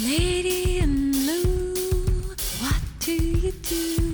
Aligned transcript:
Lady 0.00 0.78
in 0.78 1.12
blue, 1.12 1.74
what 2.60 2.80
do 3.00 3.12
you 3.12 3.52
do? 3.52 4.11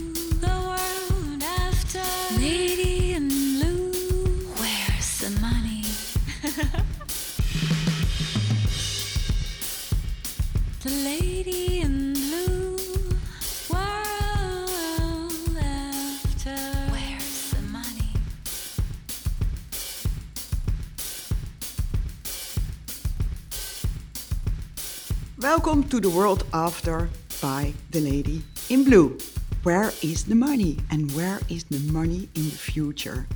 To 25.89 26.01
the 26.01 26.11
world 26.11 26.45
after 26.51 27.09
by 27.41 27.73
the 27.91 28.01
lady 28.01 28.42
in 28.69 28.84
blue. 28.84 29.16
Where 29.62 29.92
is 30.01 30.24
the 30.24 30.34
money? 30.34 30.77
And 30.91 31.10
where 31.12 31.38
is 31.46 31.65
the 31.65 31.79
money 31.92 32.29
in 32.33 32.42
the 32.51 32.59
future? 32.59 33.27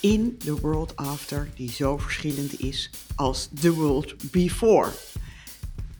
In 0.00 0.36
the 0.38 0.56
world 0.56 0.92
after, 0.96 1.48
die 1.56 1.70
zo 1.70 1.98
verschillend 1.98 2.60
is 2.60 2.90
als 3.16 3.48
the 3.60 3.74
world 3.74 4.30
before. 4.30 4.90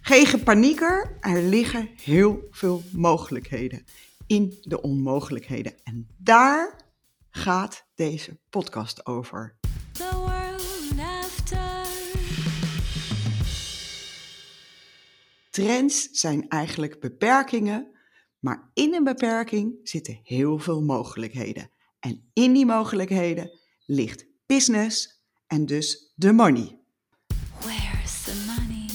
Geen 0.01 0.27
gepanieker, 0.27 1.17
er 1.21 1.43
liggen 1.43 1.89
heel 2.03 2.49
veel 2.51 2.83
mogelijkheden 2.93 3.85
in 4.27 4.59
de 4.63 4.83
onmogelijkheden. 4.83 5.73
En 5.85 6.07
daar 6.17 6.77
gaat 7.31 7.85
deze 7.95 8.39
podcast 8.51 9.07
over. 9.07 9.55
Trends 15.55 16.09
zijn 16.11 16.49
eigenlijk 16.49 17.01
beperkingen, 17.01 17.91
maar 18.39 18.71
in 18.73 18.95
een 18.95 19.05
beperking 19.05 19.81
zitten 19.83 20.21
heel 20.23 20.59
veel 20.59 20.83
mogelijkheden. 20.83 21.71
En 22.01 22.31
in 22.33 22.53
die 22.53 22.67
mogelijkheden 22.67 23.51
ligt 23.87 24.27
business 24.47 25.25
en 25.47 25.67
dus 25.67 26.13
de 26.15 26.33
money. 26.33 26.79
Where's 27.61 28.23
the 28.25 28.45
money? 28.47 28.87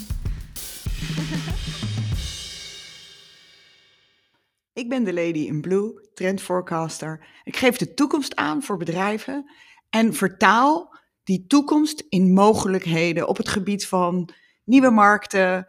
Ik 4.73 4.89
ben 4.89 5.03
de 5.03 5.13
Lady 5.13 5.39
in 5.39 5.61
Blue, 5.61 6.09
trend 6.13 6.41
forecaster. 6.41 7.27
Ik 7.43 7.55
geef 7.55 7.77
de 7.77 7.93
toekomst 7.93 8.35
aan 8.35 8.63
voor 8.63 8.77
bedrijven 8.77 9.51
en 9.89 10.13
vertaal 10.13 10.97
die 11.23 11.45
toekomst 11.47 12.05
in 12.09 12.33
mogelijkheden 12.33 13.27
op 13.27 13.37
het 13.37 13.49
gebied 13.49 13.87
van 13.87 14.29
nieuwe 14.63 14.89
markten, 14.89 15.67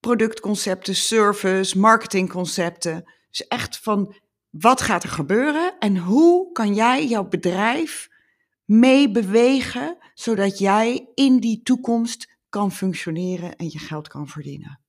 productconcepten, 0.00 0.96
service, 0.96 1.78
marketingconcepten. 1.78 3.12
Dus 3.30 3.46
echt 3.46 3.78
van 3.78 4.14
wat 4.50 4.80
gaat 4.80 5.02
er 5.02 5.08
gebeuren 5.08 5.78
en 5.78 5.96
hoe 5.96 6.52
kan 6.52 6.74
jij 6.74 7.06
jouw 7.06 7.28
bedrijf 7.28 8.08
meebewegen 8.64 9.98
zodat 10.14 10.58
jij 10.58 11.08
in 11.14 11.38
die 11.38 11.62
toekomst 11.62 12.38
kan 12.48 12.72
functioneren 12.72 13.56
en 13.56 13.66
je 13.70 13.78
geld 13.78 14.08
kan 14.08 14.28
verdienen. 14.28 14.80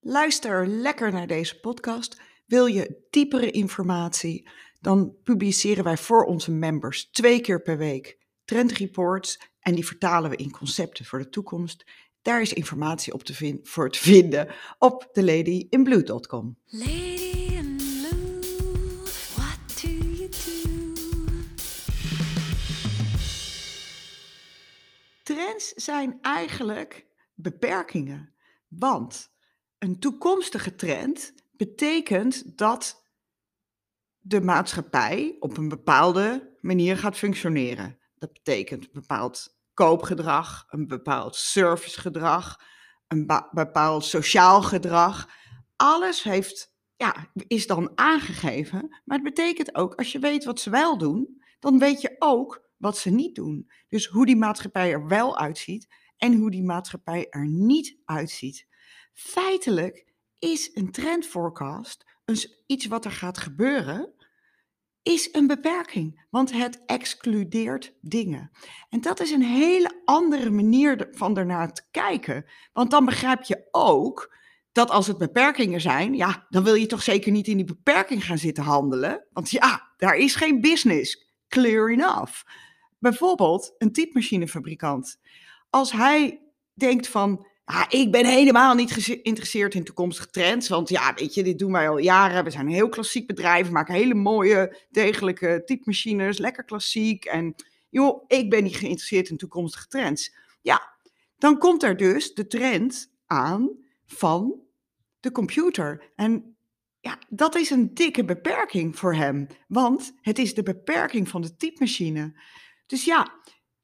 Luister 0.00 0.66
lekker 0.66 1.12
naar 1.12 1.26
deze 1.26 1.60
podcast. 1.60 2.20
Wil 2.46 2.66
je 2.66 3.06
diepere 3.10 3.50
informatie? 3.50 4.48
Dan 4.80 5.16
publiceren 5.24 5.84
wij 5.84 5.96
voor 5.96 6.24
onze 6.24 6.50
members 6.50 7.10
twee 7.10 7.40
keer 7.40 7.62
per 7.62 7.78
week 7.78 8.18
trendreports 8.44 9.40
en 9.60 9.74
die 9.74 9.86
vertalen 9.86 10.30
we 10.30 10.36
in 10.36 10.50
concepten 10.50 11.04
voor 11.04 11.18
de 11.18 11.28
toekomst. 11.28 11.84
Daar 12.22 12.40
is 12.40 12.52
informatie 12.52 13.12
op 13.12 13.22
te 13.22 13.60
voor 13.62 13.90
te 13.90 13.98
vinden 13.98 14.54
op 14.78 15.08
theladyinblue.com. 15.12 16.58
Lady 16.66 17.54
in 17.54 17.76
blue, 17.76 18.40
what 19.34 19.58
do 19.82 19.88
you 19.88 20.28
do? 20.28 20.92
Trends 25.22 25.72
zijn 25.74 26.18
eigenlijk 26.22 27.06
beperkingen, 27.34 28.34
want 28.68 29.30
een 29.78 29.98
toekomstige 29.98 30.74
trend 30.74 31.34
betekent 31.52 32.58
dat 32.58 33.06
de 34.18 34.40
maatschappij 34.40 35.36
op 35.40 35.56
een 35.56 35.68
bepaalde 35.68 36.56
manier 36.60 36.96
gaat 36.96 37.16
functioneren. 37.16 37.98
Dat 38.18 38.32
betekent 38.32 38.84
een 38.84 38.90
bepaald 38.92 39.57
koopgedrag, 39.78 40.64
een 40.68 40.86
bepaald 40.86 41.36
servicegedrag, 41.36 42.60
een 43.08 43.26
bepaald 43.50 44.04
sociaal 44.04 44.62
gedrag. 44.62 45.28
Alles 45.76 46.22
heeft, 46.22 46.74
ja, 46.96 47.30
is 47.34 47.66
dan 47.66 47.90
aangegeven, 47.94 49.02
maar 49.04 49.16
het 49.18 49.34
betekent 49.34 49.74
ook 49.74 49.94
als 49.94 50.12
je 50.12 50.18
weet 50.18 50.44
wat 50.44 50.60
ze 50.60 50.70
wel 50.70 50.98
doen, 50.98 51.42
dan 51.58 51.78
weet 51.78 52.00
je 52.00 52.16
ook 52.18 52.62
wat 52.76 52.98
ze 52.98 53.10
niet 53.10 53.34
doen. 53.34 53.70
Dus 53.88 54.06
hoe 54.06 54.26
die 54.26 54.36
maatschappij 54.36 54.92
er 54.92 55.06
wel 55.06 55.38
uitziet 55.38 55.94
en 56.16 56.34
hoe 56.34 56.50
die 56.50 56.64
maatschappij 56.64 57.26
er 57.30 57.46
niet 57.46 57.96
uitziet. 58.04 58.66
Feitelijk 59.12 60.06
is 60.38 60.70
een 60.74 60.90
trendforecast, 60.90 62.04
iets 62.66 62.86
wat 62.86 63.04
er 63.04 63.12
gaat 63.12 63.38
gebeuren, 63.38 64.14
is 65.02 65.28
een 65.32 65.46
beperking, 65.46 66.26
want 66.30 66.52
het 66.52 66.82
excludeert 66.86 67.94
dingen. 68.00 68.50
En 68.88 69.00
dat 69.00 69.20
is 69.20 69.30
een 69.30 69.42
hele 69.42 70.02
andere 70.04 70.50
manier 70.50 71.08
van 71.10 71.38
ernaar 71.38 71.72
te 71.72 71.82
kijken. 71.90 72.44
Want 72.72 72.90
dan 72.90 73.04
begrijp 73.04 73.42
je 73.42 73.68
ook 73.70 74.36
dat 74.72 74.90
als 74.90 75.06
het 75.06 75.18
beperkingen 75.18 75.80
zijn, 75.80 76.14
ja, 76.14 76.46
dan 76.48 76.64
wil 76.64 76.74
je 76.74 76.86
toch 76.86 77.02
zeker 77.02 77.32
niet 77.32 77.46
in 77.46 77.56
die 77.56 77.64
beperking 77.64 78.24
gaan 78.24 78.38
zitten 78.38 78.64
handelen. 78.64 79.26
Want 79.32 79.50
ja, 79.50 79.92
daar 79.96 80.16
is 80.16 80.34
geen 80.34 80.60
business. 80.60 81.26
Clear 81.48 81.90
enough. 81.90 82.42
Bijvoorbeeld 82.98 83.74
een 83.78 83.92
typemachinefabrikant. 83.92 85.20
Als 85.70 85.92
hij 85.92 86.42
denkt 86.74 87.08
van, 87.08 87.46
ah, 87.68 87.84
ik 87.88 88.10
ben 88.10 88.26
helemaal 88.26 88.74
niet 88.74 88.92
geïnteresseerd 88.92 89.74
in 89.74 89.84
toekomstige 89.84 90.30
trends, 90.30 90.68
want 90.68 90.88
ja, 90.88 91.14
weet 91.14 91.34
je, 91.34 91.42
dit 91.42 91.58
doen 91.58 91.72
wij 91.72 91.88
al 91.88 91.98
jaren. 91.98 92.44
We 92.44 92.50
zijn 92.50 92.66
een 92.66 92.72
heel 92.72 92.88
klassiek 92.88 93.26
bedrijf, 93.26 93.70
maken 93.70 93.94
hele 93.94 94.14
mooie, 94.14 94.76
degelijke 94.90 95.62
typemachines, 95.64 96.38
lekker 96.38 96.64
klassiek. 96.64 97.24
En 97.24 97.54
joh, 97.88 98.24
ik 98.26 98.50
ben 98.50 98.62
niet 98.62 98.76
geïnteresseerd 98.76 99.28
in 99.28 99.36
toekomstige 99.36 99.86
trends. 99.86 100.34
Ja, 100.60 100.92
dan 101.38 101.58
komt 101.58 101.82
er 101.82 101.96
dus 101.96 102.34
de 102.34 102.46
trend 102.46 103.10
aan 103.26 103.70
van 104.06 104.60
de 105.20 105.32
computer. 105.32 106.12
En 106.16 106.56
ja, 107.00 107.18
dat 107.28 107.56
is 107.56 107.70
een 107.70 107.94
dikke 107.94 108.24
beperking 108.24 108.98
voor 108.98 109.14
hem, 109.14 109.46
want 109.66 110.12
het 110.20 110.38
is 110.38 110.54
de 110.54 110.62
beperking 110.62 111.28
van 111.28 111.42
de 111.42 111.56
typemachine. 111.56 112.40
Dus 112.86 113.04
ja, 113.04 113.37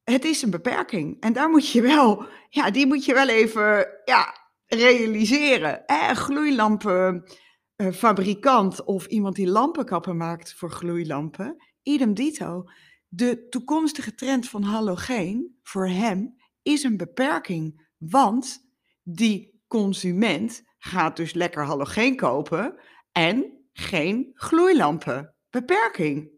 het 0.05 0.25
is 0.25 0.43
een 0.43 0.51
beperking. 0.51 1.21
En 1.21 1.33
daar 1.33 1.49
moet 1.49 1.71
je 1.71 1.83
wel, 1.83 2.27
ja, 2.49 2.71
die 2.71 2.87
moet 2.87 3.05
je 3.05 3.15
wel 3.15 3.29
even 3.29 3.89
ja, 4.05 4.35
realiseren. 4.67 5.83
Gloeilampenfabrikant 6.17 8.85
of 8.85 9.07
iemand 9.07 9.37
die 9.37 9.49
lampenkappen 9.49 10.17
maakt 10.17 10.55
voor 10.55 10.71
gloeilampen, 10.71 11.57
idem 11.83 12.15
dito. 12.15 12.65
De 13.09 13.49
toekomstige 13.49 14.15
trend 14.15 14.49
van 14.49 14.63
halogeen 14.63 15.59
voor 15.63 15.89
hem 15.89 16.37
is 16.63 16.83
een 16.83 16.97
beperking, 16.97 17.89
want 17.99 18.73
die 19.03 19.63
consument 19.67 20.63
gaat 20.79 21.17
dus 21.17 21.33
lekker 21.33 21.65
halogeen 21.65 22.17
kopen 22.17 22.81
en 23.13 23.67
geen 23.73 24.31
gloeilampen. 24.35 25.35
Beperking. 25.51 26.33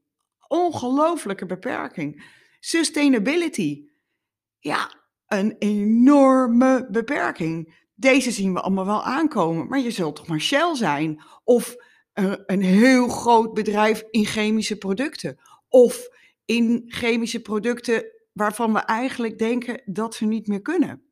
Ongelooflijke 0.48 1.46
beperking. 1.46 2.34
Sustainability. 2.66 3.84
Ja, 4.58 4.94
een 5.26 5.56
enorme 5.58 6.88
beperking. 6.90 7.74
Deze 7.94 8.30
zien 8.30 8.52
we 8.52 8.60
allemaal 8.60 8.86
wel 8.86 9.02
aankomen, 9.02 9.68
maar 9.68 9.78
je 9.78 9.90
zult 9.90 10.16
toch 10.16 10.26
maar 10.26 10.40
Shell 10.40 10.74
zijn. 10.74 11.22
Of 11.44 11.76
eh, 12.12 12.32
een 12.46 12.62
heel 12.62 13.08
groot 13.08 13.54
bedrijf 13.54 14.04
in 14.10 14.24
chemische 14.24 14.76
producten. 14.76 15.38
Of 15.68 16.08
in 16.44 16.84
chemische 16.86 17.40
producten 17.40 18.04
waarvan 18.32 18.72
we 18.72 18.78
eigenlijk 18.78 19.38
denken 19.38 19.82
dat 19.84 20.14
ze 20.14 20.24
niet 20.24 20.46
meer 20.46 20.62
kunnen. 20.62 21.02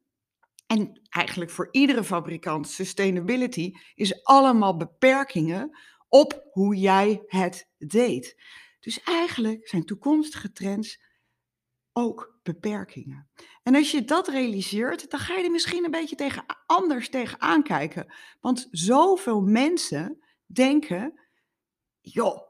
En 0.66 1.00
eigenlijk 1.08 1.50
voor 1.50 1.68
iedere 1.70 2.04
fabrikant, 2.04 2.68
sustainability 2.68 3.72
is 3.94 4.24
allemaal 4.24 4.76
beperkingen 4.76 5.78
op 6.08 6.48
hoe 6.50 6.76
jij 6.76 7.22
het 7.26 7.68
deed. 7.78 8.42
Dus 8.80 9.02
eigenlijk 9.02 9.68
zijn 9.68 9.84
toekomstige 9.84 10.52
trends 10.52 11.12
ook 11.96 12.38
beperkingen. 12.42 13.30
En 13.62 13.74
als 13.74 13.90
je 13.90 14.04
dat 14.04 14.28
realiseert, 14.28 15.10
dan 15.10 15.20
ga 15.20 15.34
je 15.34 15.44
er 15.44 15.50
misschien 15.50 15.84
een 15.84 15.90
beetje 15.90 16.16
tegen, 16.16 16.44
anders 16.66 17.08
tegen 17.08 17.40
aankijken. 17.40 18.14
Want 18.40 18.68
zoveel 18.70 19.40
mensen 19.40 20.24
denken, 20.46 21.20
joh, 22.00 22.40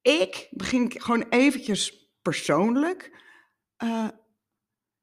ik, 0.00 0.48
begin 0.50 1.00
gewoon 1.00 1.26
eventjes 1.28 2.10
persoonlijk, 2.22 3.24
eh, 3.76 4.08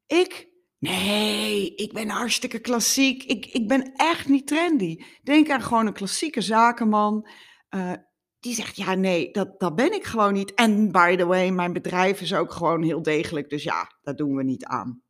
ik 0.05 0.53
Nee, 0.79 1.75
ik 1.75 1.93
ben 1.93 2.09
hartstikke 2.09 2.59
klassiek. 2.59 3.23
Ik, 3.23 3.45
ik 3.45 3.67
ben 3.67 3.93
echt 3.93 4.27
niet 4.27 4.47
trendy. 4.47 5.03
Denk 5.23 5.49
aan 5.49 5.61
gewoon 5.61 5.87
een 5.87 5.93
klassieke 5.93 6.41
zakenman. 6.41 7.27
eh, 7.69 7.93
die 8.45 8.53
zegt, 8.53 8.75
ja, 8.75 8.93
nee, 8.93 9.31
dat, 9.31 9.59
dat 9.59 9.75
ben 9.75 9.93
ik 9.93 10.03
gewoon 10.03 10.33
niet. 10.33 10.53
En 10.53 10.91
by 10.91 11.15
the 11.15 11.25
way, 11.25 11.49
mijn 11.49 11.73
bedrijf 11.73 12.21
is 12.21 12.33
ook 12.33 12.51
gewoon 12.51 12.83
heel 12.83 13.01
degelijk. 13.01 13.49
Dus 13.49 13.63
ja, 13.63 13.91
dat 14.01 14.17
doen 14.17 14.35
we 14.35 14.43
niet 14.43 14.65
aan. 14.65 15.01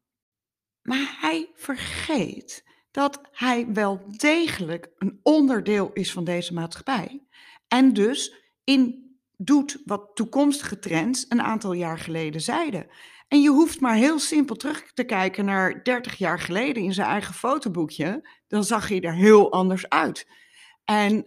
Maar 0.81 1.17
hij 1.21 1.51
vergeet 1.55 2.63
dat 2.91 3.21
hij 3.31 3.67
wel 3.73 4.01
degelijk 4.17 4.91
een 4.97 5.19
onderdeel 5.23 5.89
is 5.93 6.11
van 6.11 6.23
deze 6.23 6.53
maatschappij. 6.53 7.25
En 7.67 7.93
dus 7.93 8.35
in 8.63 9.15
doet 9.37 9.81
wat 9.85 10.11
toekomstige 10.13 10.79
trends 10.79 11.25
een 11.29 11.41
aantal 11.41 11.73
jaar 11.73 11.99
geleden 11.99 12.41
zeiden. 12.41 12.87
En 13.27 13.41
je 13.41 13.49
hoeft 13.49 13.79
maar 13.79 13.95
heel 13.95 14.19
simpel 14.19 14.55
terug 14.55 14.91
te 14.93 15.03
kijken 15.03 15.45
naar 15.45 15.83
30 15.83 16.17
jaar 16.17 16.39
geleden 16.39 16.83
in 16.83 16.93
zijn 16.93 17.07
eigen 17.07 17.33
fotoboekje. 17.33 18.29
Dan 18.47 18.63
zag 18.63 18.87
hij 18.87 19.01
er 19.01 19.15
heel 19.15 19.51
anders 19.51 19.89
uit. 19.89 20.27
En 20.85 21.25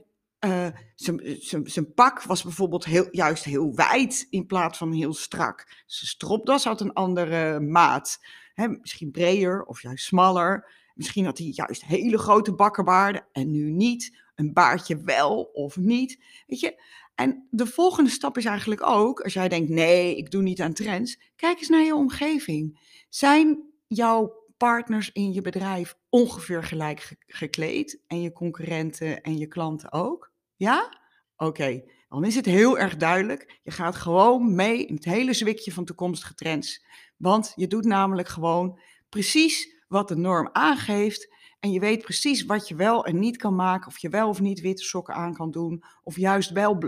zijn- 0.94 1.36
zijn 1.40 1.66
zijn 1.70 1.94
pak 1.94 2.22
was 2.22 2.42
bijvoorbeeld 2.42 2.84
heel, 2.84 3.08
juist 3.10 3.44
heel 3.44 3.74
wijd 3.74 4.26
in 4.30 4.46
plaats 4.46 4.78
van 4.78 4.92
heel 4.92 5.14
strak. 5.14 5.82
Zijn 5.86 6.10
stropdas 6.10 6.64
had 6.64 6.80
een 6.80 6.92
andere 6.92 7.60
maat. 7.60 8.18
Hè, 8.54 8.68
misschien 8.68 9.10
breder 9.10 9.64
of 9.64 9.82
juist 9.82 10.04
smaller. 10.04 10.70
Misschien 10.94 11.24
had 11.24 11.38
hij 11.38 11.46
juist 11.46 11.84
hele 11.84 12.18
grote 12.18 12.54
bakkenbaarden 12.54 13.26
en 13.32 13.50
nu 13.50 13.70
niet. 13.70 14.16
Een 14.34 14.52
baardje 14.52 15.02
wel 15.02 15.42
of 15.42 15.76
niet. 15.76 16.22
Weet 16.46 16.60
je? 16.60 16.82
En 17.14 17.46
de 17.50 17.66
volgende 17.66 18.10
stap 18.10 18.36
is 18.36 18.44
eigenlijk 18.44 18.86
ook, 18.86 19.20
als 19.20 19.32
jij 19.32 19.48
denkt, 19.48 19.70
nee, 19.70 20.16
ik 20.16 20.30
doe 20.30 20.42
niet 20.42 20.60
aan 20.60 20.72
trends, 20.72 21.20
kijk 21.36 21.58
eens 21.58 21.68
naar 21.68 21.84
je 21.84 21.94
omgeving. 21.94 22.80
Zijn 23.08 23.62
jouw 23.86 24.32
partners 24.56 25.12
in 25.12 25.32
je 25.32 25.40
bedrijf 25.40 25.96
ongeveer 26.08 26.64
gelijk 26.64 27.00
ge- 27.00 27.16
gekleed 27.26 28.00
en 28.06 28.20
je 28.20 28.32
concurrenten 28.32 29.20
en 29.20 29.38
je 29.38 29.46
klanten 29.46 29.92
ook? 29.92 30.27
Ja? 30.58 30.98
Oké, 31.36 31.82
dan 32.08 32.24
is 32.24 32.34
het 32.34 32.46
heel 32.46 32.78
erg 32.78 32.96
duidelijk. 32.96 33.58
Je 33.62 33.70
gaat 33.70 33.96
gewoon 33.96 34.54
mee 34.54 34.86
in 34.86 34.94
het 34.94 35.04
hele 35.04 35.32
zwikje 35.32 35.72
van 35.72 35.84
toekomstige 35.84 36.34
trends. 36.34 36.84
Want 37.16 37.52
je 37.54 37.66
doet 37.66 37.84
namelijk 37.84 38.28
gewoon 38.28 38.80
precies 39.08 39.82
wat 39.88 40.08
de 40.08 40.16
norm 40.16 40.48
aangeeft. 40.52 41.34
En 41.60 41.72
je 41.72 41.80
weet 41.80 42.02
precies 42.02 42.44
wat 42.44 42.68
je 42.68 42.74
wel 42.74 43.04
en 43.04 43.18
niet 43.18 43.36
kan 43.36 43.54
maken. 43.54 43.88
Of 43.88 43.98
je 43.98 44.08
wel 44.08 44.28
of 44.28 44.40
niet 44.40 44.60
witte 44.60 44.82
sokken 44.82 45.14
aan 45.14 45.34
kan 45.34 45.50
doen. 45.50 45.82
Of 46.02 46.16
juist 46.16 46.50
wel 46.50 46.78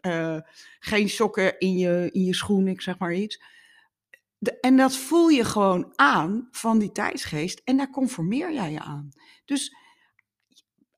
eh, 0.00 0.38
geen 0.78 1.08
sokken 1.08 1.58
in 1.58 1.76
je, 1.76 2.08
in 2.12 2.24
je 2.24 2.34
schoen, 2.34 2.68
ik 2.68 2.80
zeg 2.80 2.98
maar 2.98 3.14
iets. 3.14 3.42
En 4.60 4.76
dat 4.76 4.96
voel 4.96 5.28
je 5.28 5.44
gewoon 5.44 5.92
aan 5.94 6.48
van 6.50 6.78
die 6.78 6.92
tijdsgeest. 6.92 7.60
En 7.64 7.76
daar 7.76 7.90
conformeer 7.90 8.52
jij 8.52 8.72
je 8.72 8.80
aan. 8.80 9.08
Dus 9.44 9.76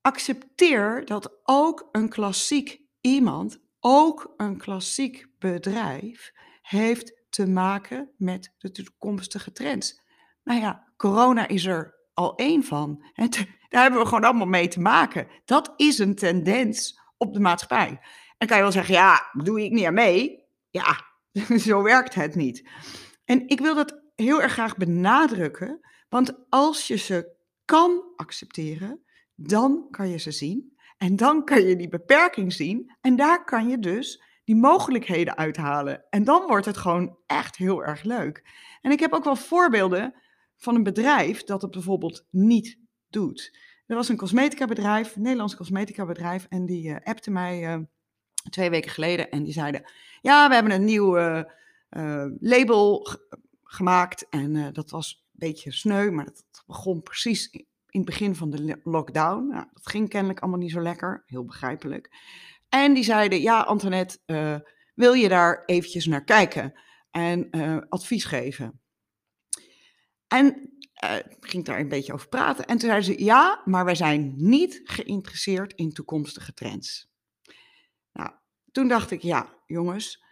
accepteer 0.06 1.04
dat 1.04 1.40
ook 1.42 1.88
een 1.92 2.08
klassiek 2.08 2.80
iemand, 3.00 3.58
ook 3.80 4.34
een 4.36 4.58
klassiek 4.58 5.26
bedrijf, 5.38 6.32
heeft 6.62 7.14
te 7.28 7.46
maken 7.46 8.10
met 8.16 8.54
de 8.58 8.70
toekomstige 8.70 9.52
trends. 9.52 10.00
Nou 10.42 10.60
ja, 10.60 10.92
corona 10.96 11.48
is 11.48 11.64
er 11.64 11.94
al 12.14 12.34
één 12.36 12.64
van. 12.64 13.04
Daar 13.68 13.82
hebben 13.82 14.00
we 14.00 14.06
gewoon 14.06 14.24
allemaal 14.24 14.46
mee 14.46 14.68
te 14.68 14.80
maken. 14.80 15.28
Dat 15.44 15.72
is 15.76 15.98
een 15.98 16.14
tendens 16.14 17.00
op 17.16 17.32
de 17.32 17.40
maatschappij. 17.40 18.00
En 18.38 18.46
kan 18.46 18.56
je 18.56 18.62
wel 18.62 18.72
zeggen, 18.72 18.94
ja, 18.94 19.30
doe 19.32 19.64
ik 19.64 19.72
niet 19.72 19.84
aan 19.84 19.94
mee? 19.94 20.44
Ja, 20.70 21.04
zo 21.68 21.82
werkt 21.82 22.14
het 22.14 22.34
niet. 22.34 22.68
En 23.24 23.48
ik 23.48 23.60
wil 23.60 23.74
dat 23.74 24.02
heel 24.14 24.42
erg 24.42 24.52
graag 24.52 24.76
benadrukken, 24.76 25.80
want 26.08 26.46
als 26.48 26.86
je 26.86 26.96
ze 26.96 27.36
kan 27.64 28.12
accepteren, 28.16 29.05
dan 29.36 29.86
kan 29.90 30.08
je 30.08 30.18
ze 30.18 30.30
zien. 30.30 30.74
En 30.96 31.16
dan 31.16 31.44
kan 31.44 31.62
je 31.62 31.76
die 31.76 31.88
beperking 31.88 32.52
zien. 32.52 32.96
En 33.00 33.16
daar 33.16 33.44
kan 33.44 33.68
je 33.68 33.78
dus 33.78 34.22
die 34.44 34.56
mogelijkheden 34.56 35.36
uithalen. 35.36 36.04
En 36.10 36.24
dan 36.24 36.46
wordt 36.46 36.66
het 36.66 36.76
gewoon 36.76 37.18
echt 37.26 37.56
heel 37.56 37.84
erg 37.84 38.02
leuk. 38.02 38.44
En 38.80 38.90
ik 38.90 39.00
heb 39.00 39.12
ook 39.12 39.24
wel 39.24 39.36
voorbeelden 39.36 40.14
van 40.56 40.74
een 40.74 40.82
bedrijf 40.82 41.44
dat 41.44 41.62
het 41.62 41.70
bijvoorbeeld 41.70 42.26
niet 42.30 42.78
doet. 43.08 43.58
Er 43.86 43.96
was 43.96 44.08
een 44.08 44.16
cosmetica 44.16 44.66
bedrijf, 44.66 45.16
een 45.16 45.22
Nederlands 45.22 45.56
cosmetica 45.56 46.06
bedrijf, 46.06 46.46
en 46.48 46.66
die 46.66 46.94
eh, 46.94 47.06
appte 47.12 47.30
mij 47.30 47.66
eh, 47.66 47.78
twee 48.50 48.70
weken 48.70 48.90
geleden 48.90 49.30
en 49.30 49.42
die 49.42 49.52
zeiden, 49.52 49.90
ja, 50.20 50.48
we 50.48 50.54
hebben 50.54 50.72
een 50.72 50.84
nieuw 50.84 51.16
eh, 51.16 51.42
label 52.40 53.00
ge- 53.00 53.38
gemaakt 53.62 54.28
en 54.28 54.72
dat 54.72 54.90
was 54.90 55.24
een 55.32 55.38
beetje 55.48 55.72
sneu, 55.72 56.10
maar 56.10 56.24
dat 56.24 56.44
begon 56.66 57.02
precies 57.02 57.64
in 57.96 58.02
het 58.02 58.10
begin 58.10 58.34
van 58.34 58.50
de 58.50 58.64
lo- 58.64 58.92
lockdown. 58.92 59.46
Nou, 59.46 59.66
dat 59.72 59.86
ging 59.88 60.08
kennelijk 60.08 60.40
allemaal 60.40 60.60
niet 60.60 60.70
zo 60.70 60.80
lekker, 60.80 61.22
heel 61.26 61.44
begrijpelijk. 61.44 62.10
En 62.68 62.94
die 62.94 63.04
zeiden, 63.04 63.40
ja 63.40 63.60
Antoinette, 63.60 64.18
eh, 64.24 64.56
wil 64.94 65.12
je 65.12 65.28
daar 65.28 65.64
eventjes 65.64 66.06
naar 66.06 66.24
kijken 66.24 66.80
en 67.10 67.50
eh, 67.50 67.78
advies 67.88 68.24
geven? 68.24 68.80
En 70.28 70.70
ik 71.28 71.36
ging 71.40 71.64
daar 71.64 71.80
een 71.80 71.88
beetje 71.88 72.12
over 72.12 72.28
praten. 72.28 72.66
En 72.66 72.78
toen 72.78 72.88
zeiden 72.88 73.14
ze, 73.14 73.24
ja, 73.24 73.62
maar 73.64 73.84
wij 73.84 73.94
zijn 73.94 74.34
niet 74.36 74.80
geïnteresseerd 74.84 75.72
in 75.72 75.92
toekomstige 75.92 76.52
trends. 76.52 77.10
Nou, 78.12 78.30
toen 78.72 78.88
dacht 78.88 79.10
ik, 79.10 79.22
ja, 79.22 79.62
jongens, 79.66 80.24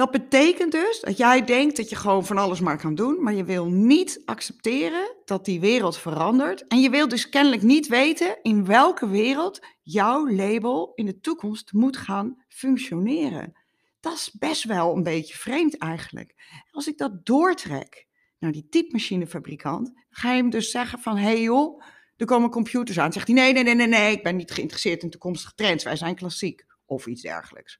dat 0.00 0.10
betekent 0.10 0.72
dus 0.72 1.00
dat 1.00 1.16
jij 1.16 1.44
denkt 1.44 1.76
dat 1.76 1.88
je 1.88 1.96
gewoon 1.96 2.26
van 2.26 2.38
alles 2.38 2.60
maar 2.60 2.78
kan 2.78 2.94
doen, 2.94 3.22
maar 3.22 3.34
je 3.34 3.44
wil 3.44 3.66
niet 3.66 4.22
accepteren 4.24 5.16
dat 5.24 5.44
die 5.44 5.60
wereld 5.60 5.98
verandert. 5.98 6.66
En 6.66 6.80
je 6.80 6.90
wil 6.90 7.08
dus 7.08 7.28
kennelijk 7.28 7.62
niet 7.62 7.86
weten 7.86 8.38
in 8.42 8.64
welke 8.64 9.08
wereld 9.08 9.66
jouw 9.82 10.30
label 10.30 10.92
in 10.94 11.06
de 11.06 11.20
toekomst 11.20 11.72
moet 11.72 11.96
gaan 11.96 12.44
functioneren. 12.48 13.52
Dat 14.00 14.12
is 14.12 14.30
best 14.38 14.64
wel 14.64 14.96
een 14.96 15.02
beetje 15.02 15.36
vreemd 15.36 15.78
eigenlijk. 15.78 16.34
Als 16.70 16.86
ik 16.86 16.98
dat 16.98 17.26
doortrek 17.26 18.06
naar 18.38 18.52
die 18.52 18.68
typemachinefabrikant, 18.68 19.92
ga 20.10 20.30
je 20.30 20.40
hem 20.40 20.50
dus 20.50 20.70
zeggen 20.70 20.98
van, 20.98 21.16
hé 21.16 21.22
hey 21.22 21.42
joh, 21.42 21.82
er 22.16 22.26
komen 22.26 22.50
computers 22.50 22.98
aan. 22.98 23.12
Zegt 23.12 23.26
hij, 23.26 23.36
nee, 23.36 23.52
nee, 23.52 23.62
nee, 23.62 23.74
nee, 23.74 23.86
nee, 23.86 24.12
ik 24.12 24.22
ben 24.22 24.36
niet 24.36 24.50
geïnteresseerd 24.50 25.02
in 25.02 25.10
toekomstige 25.10 25.54
trends, 25.54 25.84
wij 25.84 25.96
zijn 25.96 26.14
klassiek. 26.14 26.64
Of 26.86 27.06
iets 27.06 27.22
dergelijks. 27.22 27.78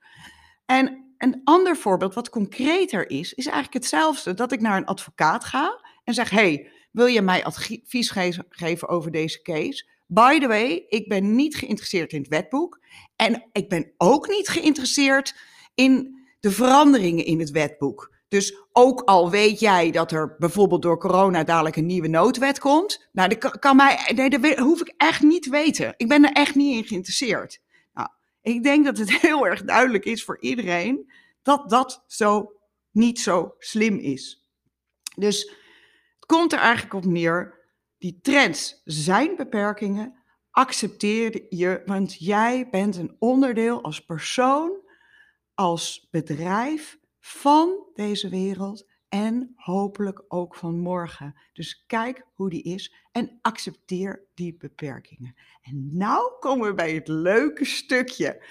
En 0.67 1.09
een 1.22 1.40
ander 1.44 1.76
voorbeeld, 1.76 2.14
wat 2.14 2.31
concreter 2.31 3.11
is, 3.11 3.34
is 3.34 3.44
eigenlijk 3.46 3.75
hetzelfde. 3.75 4.34
Dat 4.34 4.52
ik 4.52 4.61
naar 4.61 4.76
een 4.76 4.84
advocaat 4.84 5.44
ga 5.44 5.84
en 6.05 6.14
zeg: 6.14 6.31
hey, 6.31 6.70
wil 6.93 7.06
je 7.06 7.22
mij 7.22 7.44
advies 7.44 8.11
ge- 8.11 8.44
geven 8.49 8.88
over 8.88 9.11
deze 9.11 9.43
case? 9.43 9.88
By 10.06 10.38
the 10.38 10.46
way, 10.46 10.84
ik 10.88 11.08
ben 11.08 11.34
niet 11.34 11.56
geïnteresseerd 11.56 12.12
in 12.12 12.20
het 12.20 12.28
wetboek. 12.28 12.81
En 13.17 13.48
ik 13.53 13.69
ben 13.69 13.93
ook 13.96 14.29
niet 14.29 14.48
geïnteresseerd 14.48 15.34
in 15.74 16.19
de 16.41 16.50
veranderingen 16.50 17.24
in 17.24 17.39
het 17.41 17.50
wetboek. 17.50 18.15
Dus 18.29 18.65
ook 18.72 19.00
al 19.00 19.31
weet 19.31 19.60
jij 19.60 19.91
dat 19.91 20.12
er 20.12 20.34
bijvoorbeeld 20.39 20.82
door 20.82 20.98
corona 20.98 21.44
dadelijk 21.44 21.77
een 21.77 21.86
nieuwe 21.86 22.08
noodwet 22.08 22.58
komt. 22.58 23.08
Nou, 23.12 23.29
dat 23.29 23.58
kan, 23.58 23.77
mij, 23.77 24.12
nee, 24.15 24.31
dat 24.31 24.58
hoef 24.58 24.81
ik 24.81 24.94
echt 24.96 25.22
niet 25.22 25.43
te 25.43 25.50
weten. 25.50 25.94
Ik 25.96 26.08
ben 26.08 26.24
er 26.24 26.32
echt 26.32 26.55
niet 26.55 26.77
in 26.77 26.84
geïnteresseerd. 26.84 27.60
Ik 28.43 28.63
denk 28.63 28.85
dat 28.85 28.99
het 28.99 29.11
heel 29.20 29.47
erg 29.47 29.63
duidelijk 29.63 30.05
is 30.05 30.25
voor 30.25 30.41
iedereen 30.41 31.13
dat 31.43 31.70
dat 31.70 32.05
zo 32.06 32.53
niet 32.91 33.20
zo 33.20 33.55
slim 33.59 33.99
is. 33.99 34.49
Dus 35.17 35.51
het 36.15 36.27
komt 36.27 36.53
er 36.53 36.59
eigenlijk 36.59 36.94
op 36.94 37.05
neer, 37.05 37.59
die 37.99 38.19
trends 38.23 38.81
zijn 38.85 39.37
beperkingen, 39.37 40.23
accepteer 40.51 41.47
je, 41.49 41.82
want 41.85 42.17
jij 42.19 42.69
bent 42.70 42.97
een 42.97 43.17
onderdeel 43.19 43.82
als 43.82 44.05
persoon, 44.05 44.89
als 45.55 46.09
bedrijf 46.11 46.99
van 47.19 47.87
deze 47.94 48.29
wereld 48.29 48.90
en 49.10 49.52
hopelijk 49.56 50.22
ook 50.29 50.55
van 50.55 50.79
morgen. 50.79 51.34
Dus 51.52 51.84
kijk 51.86 52.24
hoe 52.34 52.50
die 52.50 52.62
is 52.62 52.94
en 53.12 53.38
accepteer 53.43 54.22
die 54.34 54.56
beperkingen. 54.58 55.34
En 55.62 55.96
nou 55.96 56.32
komen 56.40 56.69
we 56.69 56.74
bij 56.74 56.94
het 56.94 57.08
leuke 57.08 57.64
stukje. 57.64 58.44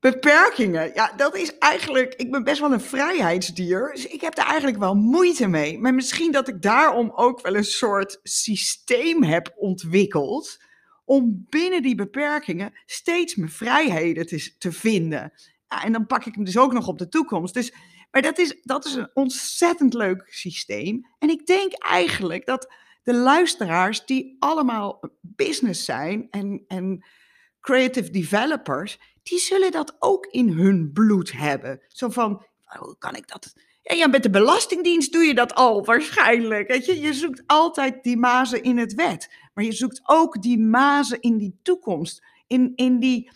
Beperkingen, 0.00 0.94
ja, 0.94 1.12
dat 1.16 1.36
is 1.36 1.58
eigenlijk. 1.58 2.14
Ik 2.14 2.30
ben 2.30 2.44
best 2.44 2.60
wel 2.60 2.72
een 2.72 2.80
vrijheidsdier, 2.80 3.90
dus 3.94 4.06
ik 4.06 4.20
heb 4.20 4.34
daar 4.34 4.46
eigenlijk 4.46 4.78
wel 4.78 4.94
moeite 4.94 5.46
mee. 5.46 5.78
Maar 5.78 5.94
misschien 5.94 6.32
dat 6.32 6.48
ik 6.48 6.62
daarom 6.62 7.12
ook 7.14 7.40
wel 7.40 7.56
een 7.56 7.64
soort 7.64 8.20
systeem 8.22 9.22
heb 9.22 9.54
ontwikkeld. 9.56 10.64
om 11.04 11.46
binnen 11.48 11.82
die 11.82 11.94
beperkingen 11.94 12.72
steeds 12.86 13.34
mijn 13.34 13.50
vrijheden 13.50 14.26
te, 14.26 14.54
te 14.58 14.72
vinden. 14.72 15.32
Ja, 15.68 15.84
en 15.84 15.92
dan 15.92 16.06
pak 16.06 16.24
ik 16.24 16.34
hem 16.34 16.44
dus 16.44 16.58
ook 16.58 16.72
nog 16.72 16.88
op 16.88 16.98
de 16.98 17.08
toekomst. 17.08 17.54
Dus, 17.54 17.72
maar 18.16 18.24
dat 18.24 18.38
is, 18.38 18.56
dat 18.62 18.84
is 18.84 18.94
een 18.94 19.10
ontzettend 19.14 19.94
leuk 19.94 20.26
systeem. 20.28 21.06
En 21.18 21.28
ik 21.28 21.46
denk 21.46 21.72
eigenlijk 21.72 22.46
dat 22.46 22.72
de 23.02 23.14
luisteraars, 23.14 24.06
die 24.06 24.36
allemaal 24.38 25.02
business 25.20 25.84
zijn 25.84 26.26
en, 26.30 26.64
en 26.68 27.04
creative 27.60 28.10
developers, 28.10 28.98
die 29.22 29.38
zullen 29.38 29.70
dat 29.70 29.96
ook 29.98 30.26
in 30.26 30.48
hun 30.48 30.90
bloed 30.92 31.32
hebben. 31.32 31.80
Zo 31.88 32.08
van, 32.08 32.46
hoe 32.78 32.96
kan 32.98 33.14
ik 33.14 33.28
dat? 33.28 33.54
Ja, 33.82 34.06
met 34.06 34.22
de 34.22 34.30
Belastingdienst 34.30 35.12
doe 35.12 35.22
je 35.24 35.34
dat 35.34 35.54
al 35.54 35.84
waarschijnlijk. 35.84 36.68
Weet 36.68 36.86
je? 36.86 37.00
je 37.00 37.12
zoekt 37.12 37.42
altijd 37.46 38.02
die 38.02 38.16
mazen 38.16 38.62
in 38.62 38.78
het 38.78 38.94
wet. 38.94 39.32
Maar 39.54 39.64
je 39.64 39.72
zoekt 39.72 40.00
ook 40.04 40.42
die 40.42 40.58
mazen 40.58 41.20
in 41.20 41.36
die 41.36 41.58
toekomst. 41.62 42.22
In, 42.46 42.72
in, 42.76 42.98
die, 42.98 43.30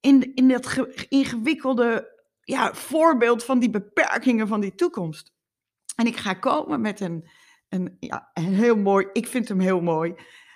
in, 0.00 0.34
in 0.34 0.48
dat 0.48 0.66
ge- 0.66 1.06
ingewikkelde 1.08 2.18
ja, 2.40 2.74
voorbeeld 2.74 3.44
van 3.44 3.58
die 3.58 3.70
beperkingen 3.70 4.48
van 4.48 4.60
die 4.60 4.74
toekomst. 4.74 5.32
En 5.96 6.06
ik 6.06 6.16
ga 6.16 6.34
komen 6.34 6.80
met 6.80 7.00
een, 7.00 7.28
een, 7.68 7.96
ja, 8.00 8.30
een 8.34 8.54
heel 8.54 8.76
mooi, 8.76 9.08
ik 9.12 9.26
vind 9.26 9.48
hem 9.48 9.60
heel 9.60 9.80
mooi. 9.80 10.14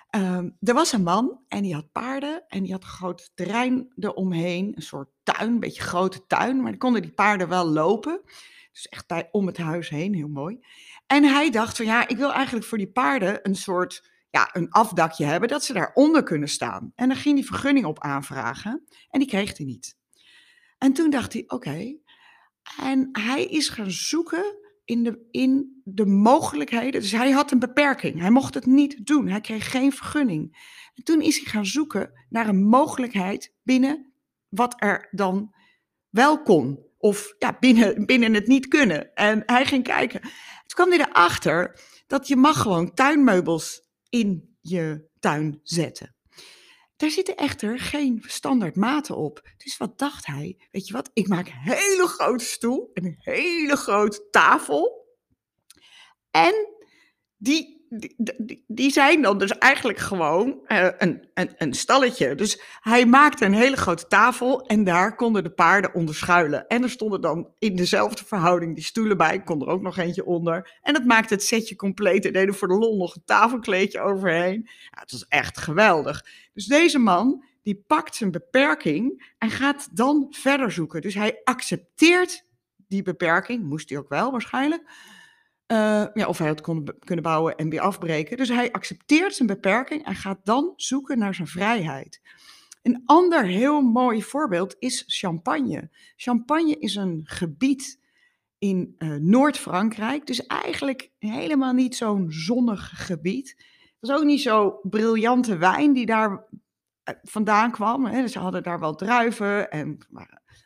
Ehm, 0.09 0.49
er 0.59 0.73
was 0.73 0.91
een 0.91 1.03
man 1.03 1.39
en 1.47 1.61
die 1.61 1.73
had 1.73 1.91
paarden 1.91 2.43
en 2.47 2.63
die 2.63 2.71
had 2.71 2.83
een 2.83 2.89
groot 2.89 3.31
terrein 3.35 3.93
eromheen. 3.95 4.71
Een 4.75 4.81
soort 4.81 5.09
tuin, 5.23 5.49
een 5.49 5.59
beetje 5.59 5.81
grote 5.81 6.25
tuin, 6.27 6.55
maar 6.61 6.69
dan 6.71 6.77
konden 6.79 7.01
die 7.01 7.13
paarden 7.13 7.47
wel 7.49 7.65
lopen. 7.65 8.21
Dus 8.71 8.87
echt 8.87 9.07
bij- 9.07 9.29
om 9.31 9.45
het 9.47 9.57
huis 9.57 9.89
heen, 9.89 10.13
heel 10.13 10.27
mooi. 10.27 10.59
En 11.07 11.23
hij 11.23 11.49
dacht 11.49 11.77
van 11.77 11.85
ja, 11.85 12.07
ik 12.07 12.17
wil 12.17 12.33
eigenlijk 12.33 12.65
voor 12.65 12.77
die 12.77 12.91
paarden 12.91 13.39
een 13.43 13.55
soort, 13.55 14.09
ja, 14.29 14.49
een 14.53 14.69
afdakje 14.71 15.25
hebben, 15.25 15.49
dat 15.49 15.63
ze 15.63 15.73
daaronder 15.73 16.23
kunnen 16.23 16.49
staan. 16.49 16.91
En 16.95 17.07
dan 17.07 17.17
ging 17.17 17.37
hij 17.37 17.47
vergunning 17.47 17.85
op 17.85 17.99
aanvragen 17.99 18.83
en 19.09 19.19
die 19.19 19.27
kreeg 19.27 19.57
hij 19.57 19.65
niet. 19.65 19.97
En 20.77 20.93
toen 20.93 21.09
dacht 21.09 21.33
hij, 21.33 21.43
oké. 21.47 21.97
En 22.79 23.09
hij 23.11 23.45
is 23.45 23.69
gaan 23.69 23.91
zoeken 23.91 24.55
in 24.85 25.03
de, 25.03 25.27
in 25.31 25.81
de 25.83 26.05
mogelijkheden. 26.05 27.01
Dus 27.01 27.11
hij 27.11 27.31
had 27.31 27.51
een 27.51 27.59
beperking. 27.59 28.19
Hij 28.19 28.29
mocht 28.29 28.53
het 28.53 28.65
niet 28.65 29.05
doen. 29.05 29.27
Hij 29.27 29.41
kreeg 29.41 29.71
geen 29.71 29.91
vergunning. 29.91 30.57
En 30.95 31.03
toen 31.03 31.21
is 31.21 31.35
hij 31.35 31.45
gaan 31.45 31.65
zoeken 31.65 32.11
naar 32.29 32.47
een 32.47 32.63
mogelijkheid 32.63 33.53
binnen 33.63 34.13
wat 34.49 34.75
er 34.77 35.07
dan 35.11 35.53
wel 36.09 36.41
kon. 36.41 36.83
Of 36.97 37.35
ja, 37.39 37.57
binnen, 37.59 38.05
binnen 38.05 38.33
het 38.33 38.47
niet 38.47 38.67
kunnen. 38.67 39.13
En 39.13 39.43
hij 39.45 39.65
ging 39.65 39.83
kijken. 39.83 40.21
Toen 40.21 40.31
kwam 40.67 40.89
hij 40.89 40.99
erachter 40.99 41.79
dat 42.07 42.27
je 42.27 42.35
mag 42.35 42.61
gewoon 42.61 42.93
tuinmeubels 42.93 43.81
in 44.09 44.57
je 44.61 45.09
tuin 45.19 45.59
zetten. 45.63 46.14
Daar 47.05 47.13
zitten 47.13 47.35
echter 47.35 47.79
geen 47.79 48.23
standaard 48.27 48.75
maten 48.75 49.17
op. 49.17 49.49
Dus 49.57 49.77
wat 49.77 49.99
dacht 49.99 50.25
hij? 50.25 50.57
Weet 50.71 50.87
je 50.87 50.93
wat? 50.93 51.09
Ik 51.13 51.27
maak 51.27 51.47
een 51.47 51.53
hele 51.53 52.07
grote 52.07 52.43
stoel 52.43 52.89
en 52.93 53.05
een 53.05 53.17
hele 53.19 53.75
grote 53.75 54.27
tafel. 54.31 55.05
En 56.31 56.53
die, 57.37 57.74
die, 58.67 58.91
zijn 58.91 59.21
dan 59.21 59.37
dus 59.37 59.57
eigenlijk 59.57 59.97
gewoon 59.97 60.59
eh, 60.65 60.87
een, 60.97 61.27
een, 61.33 61.49
een 61.57 61.73
stalletje. 61.73 62.35
Dus 62.35 62.61
hij 62.79 63.05
maakte 63.05 63.45
een 63.45 63.53
hele 63.53 63.75
grote 63.75 64.07
tafel 64.07 64.65
en 64.65 64.83
daar 64.83 65.15
konden 65.15 65.43
de 65.43 65.49
paarden 65.49 65.93
onder 65.93 66.15
schuilen. 66.15 66.67
En 66.67 66.83
er 66.83 66.89
stonden 66.89 67.21
dan 67.21 67.49
in 67.59 67.75
dezelfde 67.75 68.25
verhouding 68.25 68.75
die 68.75 68.83
stoelen 68.83 69.17
bij. 69.17 69.43
Kon 69.43 69.61
er 69.61 69.67
ook 69.67 69.81
nog 69.81 69.97
eentje 69.97 70.25
onder. 70.25 70.77
En 70.81 70.93
dat 70.93 71.05
maakte 71.05 71.33
het 71.33 71.43
setje 71.43 71.75
compleet. 71.75 72.25
En 72.25 72.33
deden 72.33 72.55
voor 72.55 72.67
de 72.67 72.73
lol 72.73 72.97
nog 72.97 73.15
een 73.15 73.25
tafelkleedje 73.25 74.01
overheen. 74.01 74.61
Ja, 74.65 74.99
het 74.99 75.11
was 75.11 75.27
echt 75.27 75.57
geweldig. 75.57 76.25
Dus 76.53 76.65
deze 76.65 76.99
man, 76.99 77.43
die 77.63 77.83
pakt 77.87 78.15
zijn 78.15 78.31
beperking 78.31 79.33
en 79.37 79.49
gaat 79.49 79.87
dan 79.91 80.27
verder 80.29 80.71
zoeken. 80.71 81.01
Dus 81.01 81.13
hij 81.13 81.41
accepteert 81.43 82.45
die 82.87 83.01
beperking, 83.01 83.63
moest 83.63 83.89
hij 83.89 83.97
ook 83.97 84.09
wel 84.09 84.31
waarschijnlijk. 84.31 84.83
Uh, 85.67 86.05
ja, 86.13 86.27
of 86.27 86.37
hij 86.37 86.47
het 86.47 86.61
kon 86.61 86.95
kunnen 86.99 87.23
bouwen 87.23 87.55
en 87.55 87.69
weer 87.69 87.79
afbreken. 87.79 88.37
Dus 88.37 88.49
hij 88.49 88.71
accepteert 88.71 89.35
zijn 89.35 89.47
beperking 89.47 90.05
en 90.05 90.15
gaat 90.15 90.39
dan 90.43 90.73
zoeken 90.75 91.17
naar 91.17 91.35
zijn 91.35 91.47
vrijheid. 91.47 92.21
Een 92.81 93.01
ander 93.05 93.45
heel 93.45 93.81
mooi 93.81 94.23
voorbeeld 94.23 94.75
is 94.79 95.03
Champagne. 95.07 95.89
Champagne 96.15 96.79
is 96.79 96.95
een 96.95 97.21
gebied 97.23 97.99
in 98.57 98.95
uh, 98.97 99.15
Noord-Frankrijk, 99.15 100.27
dus 100.27 100.45
eigenlijk 100.45 101.11
helemaal 101.19 101.73
niet 101.73 101.95
zo'n 101.95 102.31
zonnig 102.31 102.91
gebied. 103.05 103.55
Het 103.99 104.09
was 104.09 104.19
ook 104.19 104.25
niet 104.25 104.41
zo 104.41 104.79
briljante 104.83 105.57
wijn 105.57 105.93
die 105.93 106.05
daar 106.05 106.45
eh, 107.03 107.15
vandaan 107.21 107.71
kwam. 107.71 108.05
Hè. 108.05 108.27
Ze 108.27 108.39
hadden 108.39 108.63
daar 108.63 108.79
wel 108.79 108.95
druiven 108.95 109.71
en 109.71 109.97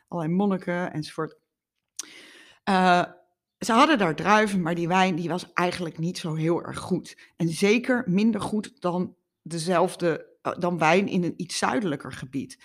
allerlei 0.08 0.34
monniken 0.36 0.92
enzovoort. 0.92 1.36
Uh, 2.68 3.04
ze 3.60 3.72
hadden 3.72 3.98
daar 3.98 4.14
druiven, 4.14 4.62
maar 4.62 4.74
die 4.74 4.88
wijn 4.88 5.14
die 5.14 5.28
was 5.28 5.52
eigenlijk 5.52 5.98
niet 5.98 6.18
zo 6.18 6.34
heel 6.34 6.62
erg 6.62 6.78
goed. 6.78 7.16
En 7.36 7.48
zeker 7.48 8.02
minder 8.06 8.40
goed 8.40 8.80
dan 8.80 9.14
dezelfde 9.42 10.28
dan 10.58 10.78
wijn 10.78 11.08
in 11.08 11.24
een 11.24 11.34
iets 11.36 11.58
zuidelijker 11.58 12.12
gebied. 12.12 12.58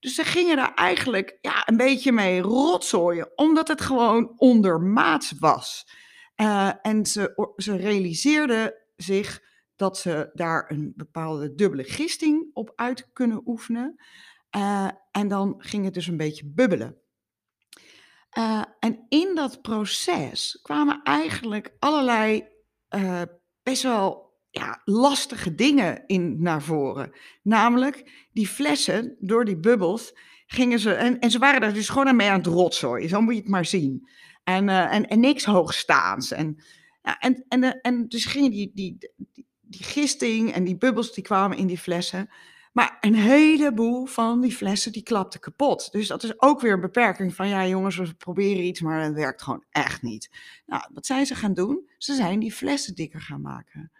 Dus 0.00 0.14
ze 0.14 0.24
gingen 0.24 0.56
daar 0.56 0.74
eigenlijk 0.74 1.38
ja, 1.40 1.62
een 1.68 1.76
beetje 1.76 2.12
mee 2.12 2.40
rotzooien, 2.40 3.30
omdat 3.34 3.68
het 3.68 3.80
gewoon 3.80 4.32
ondermaats 4.36 5.32
was. 5.38 5.88
Uh, 6.36 6.70
en 6.82 7.06
ze, 7.06 7.52
ze 7.56 7.76
realiseerden 7.76 8.74
zich 8.96 9.42
dat 9.76 9.98
ze 9.98 10.30
daar 10.32 10.70
een 10.70 10.92
bepaalde 10.96 11.54
dubbele 11.54 11.84
gisting 11.84 12.50
op 12.52 12.72
uit 12.76 13.08
kunnen 13.12 13.42
oefenen. 13.46 14.00
Uh, 14.56 14.88
en 15.12 15.28
dan 15.28 15.54
ging 15.58 15.84
het 15.84 15.94
dus 15.94 16.06
een 16.06 16.16
beetje 16.16 16.46
bubbelen. 16.46 16.96
Uh, 18.38 18.62
en 18.78 19.04
in 19.08 19.34
dat 19.34 19.62
proces 19.62 20.58
kwamen 20.62 21.00
eigenlijk 21.02 21.76
allerlei 21.78 22.48
uh, 22.90 23.22
best 23.62 23.82
wel 23.82 24.36
ja, 24.50 24.80
lastige 24.84 25.54
dingen 25.54 26.02
in 26.06 26.42
naar 26.42 26.62
voren. 26.62 27.12
Namelijk 27.42 28.26
die 28.32 28.48
flessen, 28.48 29.16
door 29.20 29.44
die 29.44 29.58
bubbels, 29.58 30.12
gingen 30.46 30.78
ze. 30.78 30.92
En, 30.92 31.18
en 31.18 31.30
ze 31.30 31.38
waren 31.38 31.60
daar 31.60 31.72
dus 31.72 31.88
gewoon 31.88 32.16
mee 32.16 32.28
aan 32.28 32.38
het 32.38 32.46
rotzooien. 32.46 33.08
Zo 33.08 33.20
moet 33.20 33.34
je 33.34 33.40
het 33.40 33.50
maar 33.50 33.64
zien. 33.64 34.08
En, 34.44 34.68
uh, 34.68 34.94
en, 34.94 35.08
en 35.08 35.20
niks 35.20 35.44
hoogstaans. 35.44 36.32
En, 36.32 36.62
ja, 37.02 37.18
en, 37.18 37.44
en, 37.48 37.80
en 37.80 38.08
dus 38.08 38.24
gingen 38.24 38.50
die, 38.50 38.70
die, 38.74 38.96
die, 38.98 39.46
die 39.60 39.82
gisting 39.82 40.52
en 40.52 40.64
die 40.64 40.76
bubbels 40.76 41.12
die 41.12 41.24
kwamen 41.24 41.56
in 41.56 41.66
die 41.66 41.78
flessen. 41.78 42.30
Maar 42.78 42.98
een 43.00 43.14
heleboel 43.14 44.06
van 44.06 44.40
die 44.40 44.52
flessen 44.52 44.92
die 44.92 45.02
klapten 45.02 45.40
kapot. 45.40 45.92
Dus 45.92 46.06
dat 46.08 46.22
is 46.22 46.40
ook 46.40 46.60
weer 46.60 46.72
een 46.72 46.80
beperking 46.80 47.34
van 47.34 47.48
ja 47.48 47.66
jongens, 47.66 47.96
we 47.96 48.14
proberen 48.14 48.64
iets, 48.64 48.80
maar 48.80 49.02
het 49.02 49.14
werkt 49.14 49.42
gewoon 49.42 49.64
echt 49.70 50.02
niet. 50.02 50.30
Nou, 50.66 50.82
wat 50.92 51.06
zijn 51.06 51.26
ze 51.26 51.34
gaan 51.34 51.54
doen? 51.54 51.88
Ze 51.96 52.14
zijn 52.14 52.38
die 52.38 52.52
flessen 52.52 52.94
dikker 52.94 53.20
gaan 53.20 53.40
maken. 53.40 53.92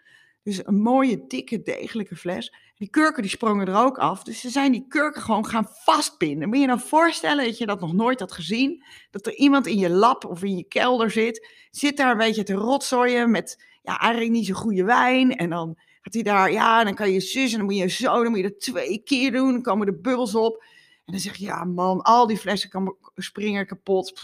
Dus 0.43 0.65
een 0.65 0.81
mooie, 0.81 1.27
dikke, 1.27 1.61
degelijke 1.61 2.15
fles. 2.15 2.55
Die 2.75 2.89
kurken 2.89 3.21
die 3.21 3.31
sprongen 3.31 3.67
er 3.67 3.75
ook 3.75 3.97
af. 3.97 4.23
Dus 4.23 4.39
ze 4.39 4.49
zijn 4.49 4.71
die 4.71 4.85
kurken 4.87 5.21
gewoon 5.21 5.45
gaan 5.45 5.67
vastpinnen. 5.69 6.47
Moet 6.47 6.55
je 6.55 6.61
je 6.61 6.67
nou 6.67 6.79
voorstellen 6.79 7.45
dat 7.45 7.57
je 7.57 7.65
dat 7.65 7.79
nog 7.79 7.93
nooit 7.93 8.19
had 8.19 8.31
gezien? 8.31 8.83
Dat 9.11 9.25
er 9.25 9.33
iemand 9.33 9.67
in 9.67 9.77
je 9.77 9.89
lab 9.89 10.25
of 10.25 10.43
in 10.43 10.57
je 10.57 10.67
kelder 10.67 11.11
zit. 11.11 11.47
Zit 11.71 11.97
daar 11.97 12.11
een 12.11 12.17
beetje 12.17 12.43
te 12.43 12.53
rotzooien 12.53 13.31
met 13.31 13.63
ja, 13.81 13.99
eigenlijk 13.99 14.31
niet 14.31 14.45
zo'n 14.45 14.55
goede 14.55 14.83
wijn. 14.83 15.35
En 15.35 15.49
dan 15.49 15.77
gaat 16.11 16.25
daar, 16.25 16.51
ja, 16.51 16.83
dan 16.83 16.95
kan 16.95 17.11
je 17.11 17.19
zus 17.19 17.51
en 17.51 17.57
dan 17.57 17.67
moet 17.67 17.77
je 17.77 17.87
zo, 17.87 18.23
dan 18.23 18.29
moet 18.29 18.39
je 18.39 18.49
dat 18.49 18.59
twee 18.59 19.01
keer 19.03 19.31
doen. 19.31 19.51
Dan 19.51 19.61
komen 19.61 19.85
de 19.85 19.99
bubbels 19.99 20.35
op. 20.35 20.63
En 21.05 21.11
dan 21.15 21.19
zeg 21.19 21.35
je, 21.35 21.45
ja 21.45 21.63
man, 21.63 22.01
al 22.01 22.27
die 22.27 22.37
flessen 22.37 22.69
kan, 22.69 22.95
springen 23.15 23.65
kapot. 23.65 24.21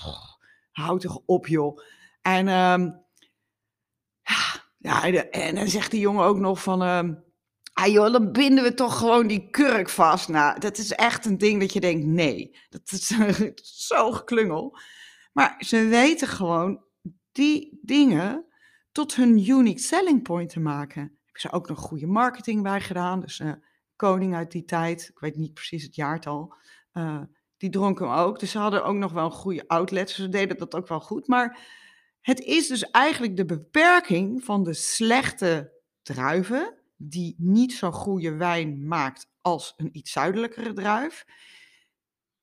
Houd 0.71 1.01
toch 1.01 1.21
op 1.25 1.47
joh. 1.47 1.79
En 2.21 2.47
um, 2.47 3.03
ja, 4.77 5.11
en 5.31 5.55
dan 5.55 5.67
zegt 5.67 5.91
die 5.91 5.99
jongen 5.99 6.25
ook 6.25 6.37
nog 6.37 6.63
van, 6.63 6.81
um, 6.81 7.23
ah 7.73 7.91
joh, 7.91 8.11
dan 8.11 8.31
binden 8.31 8.63
we 8.63 8.73
toch 8.73 8.97
gewoon 8.97 9.27
die 9.27 9.49
kurk 9.49 9.89
vast. 9.89 10.29
Nou, 10.29 10.59
dat 10.59 10.77
is 10.77 10.91
echt 10.91 11.25
een 11.25 11.37
ding 11.37 11.59
dat 11.59 11.73
je 11.73 11.79
denkt, 11.79 12.05
nee, 12.05 12.57
dat 12.69 12.91
is 12.91 13.07
zo 13.87 14.11
geklungel. 14.11 14.77
Maar 15.33 15.55
ze 15.59 15.85
weten 15.85 16.27
gewoon 16.27 16.83
die 17.31 17.79
dingen 17.81 18.45
tot 18.91 19.15
hun 19.15 19.49
unique 19.49 19.79
selling 19.79 20.23
point 20.23 20.49
te 20.49 20.59
maken. 20.59 21.14
Hebben 21.41 21.59
ze 21.59 21.69
ook 21.69 21.77
nog 21.77 21.87
goede 21.87 22.07
marketing 22.07 22.63
bij 22.63 22.81
gedaan. 22.81 23.19
Dus 23.19 23.39
uh, 23.39 23.51
koning 23.95 24.35
uit 24.35 24.51
die 24.51 24.65
tijd, 24.65 25.09
ik 25.09 25.19
weet 25.19 25.35
niet 25.35 25.53
precies 25.53 25.83
het 25.83 25.95
jaartal, 25.95 26.55
uh, 26.93 27.21
die 27.57 27.69
dronk 27.69 27.99
hem 27.99 28.09
ook. 28.09 28.39
Dus 28.39 28.51
ze 28.51 28.57
hadden 28.57 28.85
ook 28.85 28.95
nog 28.95 29.11
wel 29.11 29.25
een 29.25 29.31
goede 29.31 29.67
outlet. 29.67 30.09
Ze 30.09 30.29
deden 30.29 30.57
dat 30.57 30.75
ook 30.75 30.87
wel 30.87 30.99
goed. 30.99 31.27
Maar 31.27 31.59
het 32.21 32.39
is 32.39 32.67
dus 32.67 32.91
eigenlijk 32.91 33.37
de 33.37 33.45
beperking 33.45 34.43
van 34.43 34.63
de 34.63 34.73
slechte 34.73 35.73
druiven, 36.01 36.73
die 36.95 37.35
niet 37.37 37.73
zo'n 37.73 37.93
goede 37.93 38.35
wijn 38.35 38.87
maakt 38.87 39.27
als 39.41 39.73
een 39.77 39.89
iets 39.91 40.11
zuidelijkere 40.11 40.73
druif. 40.73 41.25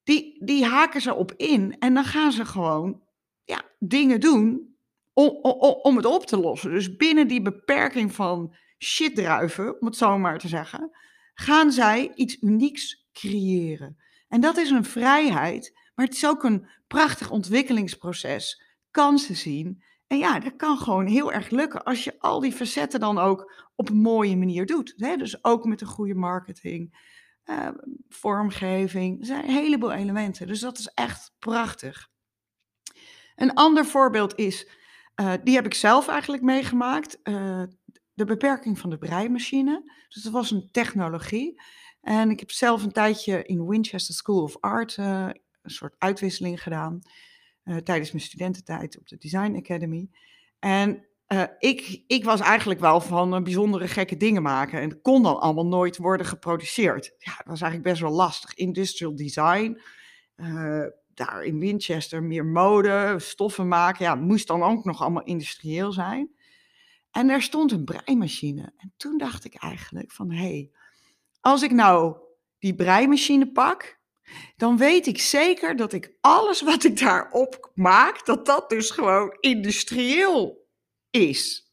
Die, 0.02 0.44
die 0.44 0.64
haken 0.64 1.00
ze 1.00 1.14
op 1.14 1.32
in 1.36 1.78
en 1.78 1.94
dan 1.94 2.04
gaan 2.04 2.32
ze 2.32 2.44
gewoon 2.44 3.02
ja, 3.44 3.64
dingen 3.78 4.20
doen 4.20 4.76
om, 5.12 5.28
om, 5.42 5.78
om 5.82 5.96
het 5.96 6.06
op 6.06 6.26
te 6.26 6.36
lossen. 6.38 6.70
Dus 6.70 6.96
binnen 6.96 7.28
die 7.28 7.42
beperking 7.42 8.12
van 8.12 8.54
shitdruiven, 8.84 9.80
om 9.80 9.86
het 9.86 9.96
zo 9.96 10.18
maar 10.18 10.38
te 10.38 10.48
zeggen, 10.48 10.90
gaan 11.34 11.72
zij 11.72 12.12
iets 12.14 12.42
unieks 12.42 13.06
creëren. 13.12 13.96
En 14.28 14.40
dat 14.40 14.56
is 14.56 14.70
een 14.70 14.84
vrijheid, 14.84 15.78
maar 15.94 16.06
het 16.06 16.14
is 16.14 16.26
ook 16.26 16.44
een 16.44 16.68
prachtig 16.86 17.30
ontwikkelingsproces. 17.30 18.62
Kansen 18.90 19.36
zien. 19.36 19.82
En 20.06 20.18
ja, 20.18 20.38
dat 20.38 20.56
kan 20.56 20.78
gewoon 20.78 21.06
heel 21.06 21.32
erg 21.32 21.50
lukken 21.50 21.84
als 21.84 22.04
je 22.04 22.18
al 22.18 22.40
die 22.40 22.52
facetten 22.52 23.00
dan 23.00 23.18
ook 23.18 23.68
op 23.74 23.88
een 23.88 24.00
mooie 24.00 24.36
manier 24.36 24.66
doet. 24.66 24.94
Dus 24.96 25.44
ook 25.44 25.64
met 25.64 25.80
een 25.80 25.86
goede 25.86 26.14
marketing, 26.14 27.08
uh, 27.44 27.68
vormgeving. 28.08 29.20
Er 29.20 29.26
zijn 29.26 29.44
een 29.44 29.54
heleboel 29.54 29.92
elementen. 29.92 30.46
Dus 30.46 30.60
dat 30.60 30.78
is 30.78 30.90
echt 30.94 31.34
prachtig. 31.38 32.10
Een 33.36 33.54
ander 33.54 33.86
voorbeeld 33.86 34.38
is 34.38 34.68
eh, 35.14 35.32
die 35.44 35.54
heb 35.54 35.66
ik 35.66 35.74
zelf 35.74 36.08
eigenlijk 36.08 36.42
meegemaakt. 36.42 37.22
De 38.14 38.24
beperking 38.24 38.78
van 38.78 38.90
de 38.90 38.98
breimachine. 38.98 39.92
Dus 40.08 40.22
dat 40.22 40.32
was 40.32 40.50
een 40.50 40.68
technologie. 40.70 41.60
En 42.02 42.30
ik 42.30 42.40
heb 42.40 42.50
zelf 42.50 42.82
een 42.82 42.92
tijdje 42.92 43.44
in 43.44 43.66
Winchester 43.66 44.14
School 44.14 44.42
of 44.42 44.56
Art 44.60 44.96
eh, 44.96 45.28
een 45.62 45.70
soort 45.70 45.94
uitwisseling 45.98 46.62
gedaan. 46.62 47.00
eh, 47.62 47.76
tijdens 47.76 48.12
mijn 48.12 48.24
studententijd 48.24 48.98
op 48.98 49.08
de 49.08 49.16
Design 49.16 49.56
Academy. 49.56 50.08
En 50.58 51.06
eh, 51.26 51.42
ik, 51.58 52.02
ik 52.06 52.24
was 52.24 52.40
eigenlijk 52.40 52.80
wel 52.80 53.00
van 53.00 53.42
bijzondere 53.44 53.88
gekke 53.88 54.16
dingen 54.16 54.42
maken. 54.42 54.80
En 54.80 54.88
het 54.88 55.02
kon 55.02 55.22
dan 55.22 55.40
allemaal 55.40 55.66
nooit 55.66 55.96
worden 55.96 56.26
geproduceerd. 56.26 57.14
Ja, 57.18 57.36
dat 57.36 57.46
was 57.46 57.60
eigenlijk 57.60 57.90
best 57.90 58.00
wel 58.00 58.16
lastig. 58.16 58.54
Industrial 58.54 59.16
design. 59.16 59.80
daar 61.14 61.42
in 61.42 61.58
Winchester 61.58 62.22
meer 62.22 62.46
mode, 62.46 63.14
stoffen 63.18 63.68
maken. 63.68 64.04
Ja, 64.04 64.14
moest 64.14 64.46
dan 64.46 64.62
ook 64.62 64.84
nog 64.84 65.00
allemaal 65.00 65.24
industrieel 65.24 65.92
zijn. 65.92 66.30
En 67.12 67.28
er 67.28 67.42
stond 67.42 67.72
een 67.72 67.84
breimachine. 67.84 68.72
En 68.76 68.92
toen 68.96 69.18
dacht 69.18 69.44
ik 69.44 69.54
eigenlijk 69.54 70.12
van, 70.12 70.30
hé, 70.30 70.42
hey, 70.42 70.70
als 71.40 71.62
ik 71.62 71.70
nou 71.70 72.16
die 72.58 72.74
breimachine 72.74 73.52
pak, 73.52 74.00
dan 74.56 74.76
weet 74.76 75.06
ik 75.06 75.20
zeker 75.20 75.76
dat 75.76 75.92
ik 75.92 76.16
alles 76.20 76.60
wat 76.60 76.84
ik 76.84 76.98
daarop 76.98 77.70
maak, 77.74 78.26
dat 78.26 78.46
dat 78.46 78.70
dus 78.70 78.90
gewoon 78.90 79.36
industrieel 79.40 80.68
is. 81.10 81.72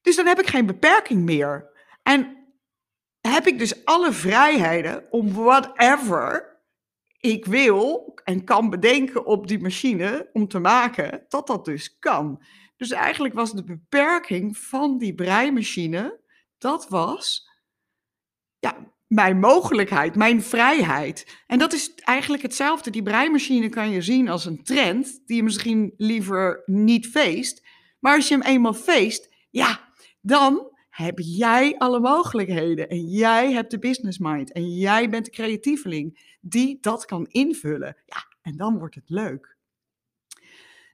Dus 0.00 0.16
dan 0.16 0.26
heb 0.26 0.40
ik 0.40 0.46
geen 0.46 0.66
beperking 0.66 1.22
meer. 1.22 1.70
En 2.02 2.36
heb 3.20 3.46
ik 3.46 3.58
dus 3.58 3.84
alle 3.84 4.12
vrijheden 4.12 5.06
om 5.10 5.32
whatever 5.32 6.52
ik 7.20 7.44
wil 7.44 8.14
en 8.24 8.44
kan 8.44 8.70
bedenken 8.70 9.26
op 9.26 9.46
die 9.46 9.60
machine 9.60 10.30
om 10.32 10.48
te 10.48 10.58
maken, 10.58 11.24
dat 11.28 11.46
dat 11.46 11.64
dus 11.64 11.98
kan. 11.98 12.42
Dus 12.76 12.90
eigenlijk 12.90 13.34
was 13.34 13.52
de 13.52 13.64
beperking 13.64 14.58
van 14.58 14.98
die 14.98 15.14
breimachine, 15.14 16.20
dat 16.58 16.88
was 16.88 17.50
ja, 18.58 18.94
mijn 19.06 19.38
mogelijkheid, 19.38 20.14
mijn 20.14 20.42
vrijheid. 20.42 21.42
En 21.46 21.58
dat 21.58 21.72
is 21.72 21.94
eigenlijk 21.94 22.42
hetzelfde. 22.42 22.90
Die 22.90 23.02
breimachine 23.02 23.68
kan 23.68 23.90
je 23.90 24.02
zien 24.02 24.28
als 24.28 24.44
een 24.44 24.62
trend 24.62 25.22
die 25.26 25.36
je 25.36 25.42
misschien 25.42 25.94
liever 25.96 26.62
niet 26.64 27.06
feest. 27.06 27.66
Maar 28.00 28.14
als 28.14 28.28
je 28.28 28.34
hem 28.34 28.42
eenmaal 28.42 28.74
feest, 28.74 29.34
ja, 29.50 29.88
dan 30.20 30.72
heb 30.88 31.18
jij 31.18 31.76
alle 31.78 32.00
mogelijkheden. 32.00 32.88
En 32.88 33.04
jij 33.04 33.52
hebt 33.52 33.70
de 33.70 33.78
business 33.78 34.18
mind. 34.18 34.52
En 34.52 34.74
jij 34.74 35.10
bent 35.10 35.24
de 35.24 35.30
creatieveling 35.30 36.36
die 36.40 36.78
dat 36.80 37.04
kan 37.04 37.26
invullen. 37.26 37.96
Ja, 38.06 38.36
en 38.42 38.56
dan 38.56 38.78
wordt 38.78 38.94
het 38.94 39.10
leuk. 39.10 39.53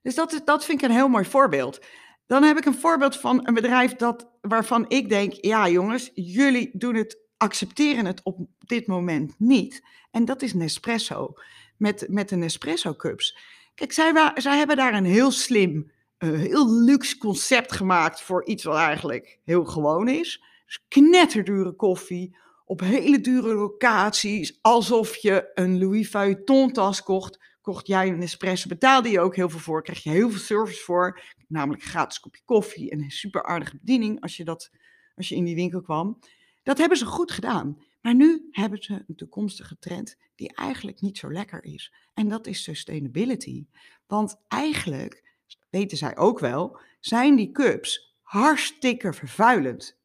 Dus 0.02 0.14
dat, 0.14 0.40
dat 0.44 0.64
vind 0.64 0.82
ik 0.82 0.88
een 0.88 0.94
heel 0.94 1.08
mooi 1.08 1.24
voorbeeld. 1.24 1.80
Dan 2.26 2.42
heb 2.42 2.56
ik 2.56 2.64
een 2.64 2.74
voorbeeld 2.74 3.16
van 3.16 3.46
een 3.46 3.54
bedrijf 3.54 3.96
dat, 3.96 4.30
waarvan 4.40 4.84
ik 4.88 5.08
denk, 5.08 5.32
ja 5.32 5.68
jongens, 5.68 6.10
jullie 6.14 6.70
doen 6.72 6.94
het, 6.94 7.18
accepteren 7.36 8.06
het 8.06 8.20
op 8.22 8.46
dit 8.58 8.86
moment 8.86 9.34
niet. 9.38 9.82
En 10.10 10.24
dat 10.24 10.42
is 10.42 10.54
Nespresso, 10.54 11.32
met, 11.76 12.06
met 12.08 12.28
de 12.28 12.36
Nespresso 12.36 12.94
cups. 12.94 13.38
Kijk, 13.74 13.92
zij, 13.92 14.32
zij 14.34 14.56
hebben 14.56 14.76
daar 14.76 14.94
een 14.94 15.04
heel 15.04 15.30
slim, 15.30 15.92
eh, 16.18 16.30
heel 16.30 16.74
luxe 16.74 17.18
concept 17.18 17.72
gemaakt 17.72 18.20
voor 18.20 18.44
iets 18.44 18.64
wat 18.64 18.76
eigenlijk 18.76 19.38
heel 19.44 19.64
gewoon 19.64 20.08
is. 20.08 20.44
Dus 20.66 20.84
knetterdure 20.88 21.72
koffie, 21.72 22.36
op 22.64 22.80
hele 22.80 23.20
dure 23.20 23.54
locaties, 23.54 24.58
alsof 24.60 25.16
je 25.16 25.50
een 25.54 25.78
Louis 25.78 26.10
Vuitton 26.10 26.72
tas 26.72 27.02
kocht. 27.02 27.38
Kocht 27.70 27.86
jij 27.86 28.08
een 28.08 28.22
espresso, 28.22 28.68
betaalde 28.68 29.08
je 29.08 29.20
ook 29.20 29.36
heel 29.36 29.48
veel 29.48 29.58
voor, 29.58 29.82
krijg 29.82 30.02
je 30.02 30.10
heel 30.10 30.30
veel 30.30 30.40
service 30.40 30.82
voor. 30.82 31.22
Namelijk 31.48 31.82
een 31.82 31.88
gratis 31.88 32.20
kopje 32.20 32.42
koffie 32.44 32.90
en 32.90 33.02
een 33.02 33.10
super 33.10 33.44
aardige 33.44 33.76
bediening 33.76 34.20
als 34.20 34.36
je, 34.36 34.44
dat, 34.44 34.70
als 35.16 35.28
je 35.28 35.34
in 35.34 35.44
die 35.44 35.54
winkel 35.54 35.80
kwam. 35.80 36.18
Dat 36.62 36.78
hebben 36.78 36.98
ze 36.98 37.04
goed 37.04 37.30
gedaan. 37.30 37.82
Maar 38.00 38.14
nu 38.14 38.48
hebben 38.50 38.82
ze 38.82 39.04
een 39.06 39.16
toekomstige 39.16 39.78
trend 39.78 40.16
die 40.34 40.54
eigenlijk 40.54 41.00
niet 41.00 41.18
zo 41.18 41.32
lekker 41.32 41.64
is. 41.64 41.92
En 42.14 42.28
dat 42.28 42.46
is 42.46 42.62
sustainability. 42.62 43.66
Want 44.06 44.36
eigenlijk, 44.48 45.36
weten 45.68 45.96
zij 45.96 46.16
ook 46.16 46.38
wel, 46.38 46.80
zijn 47.00 47.36
die 47.36 47.52
cups 47.52 48.16
hartstikke 48.20 49.12
vervuilend. 49.12 49.98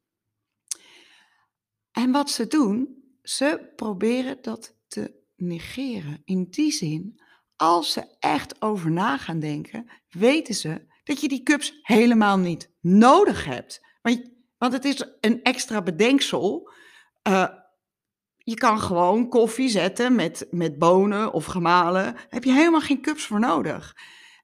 En 1.92 2.12
wat 2.12 2.30
ze 2.30 2.46
doen, 2.46 3.02
ze 3.22 3.72
proberen 3.76 4.38
dat 4.42 4.76
te 4.88 5.14
negeren. 5.36 6.22
In 6.24 6.44
die 6.50 6.72
zin, 6.72 7.20
als 7.56 7.92
ze 7.92 8.16
echt 8.18 8.62
over 8.62 8.90
na 8.90 9.16
gaan 9.16 9.40
denken, 9.40 9.90
weten 10.10 10.54
ze 10.54 10.86
dat 11.04 11.20
je 11.20 11.28
die 11.28 11.42
cups 11.42 11.78
helemaal 11.82 12.38
niet 12.38 12.70
nodig 12.80 13.44
hebt. 13.44 13.84
Want, 14.58 14.72
het 14.72 14.84
is 14.84 15.04
een 15.20 15.42
extra 15.42 15.82
bedenksel. 15.82 16.70
Uh, 17.28 17.48
je 18.36 18.54
kan 18.54 18.80
gewoon 18.80 19.28
koffie 19.28 19.68
zetten 19.68 20.14
met, 20.14 20.46
met 20.50 20.78
bonen 20.78 21.32
of 21.32 21.44
gemalen. 21.44 22.04
Daar 22.04 22.26
heb 22.28 22.44
je 22.44 22.52
helemaal 22.52 22.80
geen 22.80 23.02
cups 23.02 23.26
voor 23.26 23.40
nodig. 23.40 23.96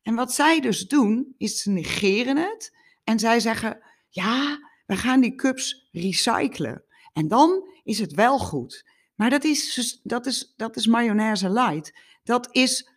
En 0.03 0.14
wat 0.14 0.33
zij 0.33 0.61
dus 0.61 0.88
doen, 0.88 1.35
is 1.38 1.62
ze 1.62 1.70
negeren 1.70 2.37
het. 2.37 2.77
En 3.05 3.18
zij 3.18 3.40
zeggen, 3.40 3.83
ja, 4.09 4.59
we 4.87 4.96
gaan 4.96 5.20
die 5.20 5.35
cups 5.35 5.88
recyclen. 5.92 6.85
En 7.12 7.29
dan 7.29 7.68
is 7.83 7.98
het 7.98 8.12
wel 8.12 8.38
goed. 8.38 8.90
Maar 9.14 9.31
dat 9.31 9.44
is, 9.44 10.01
dat 10.03 10.27
is, 10.27 10.53
dat 10.57 10.77
is 10.77 10.87
mayonaise 10.87 11.51
light. 11.51 11.92
Dat 12.25 12.48
is 12.51 12.91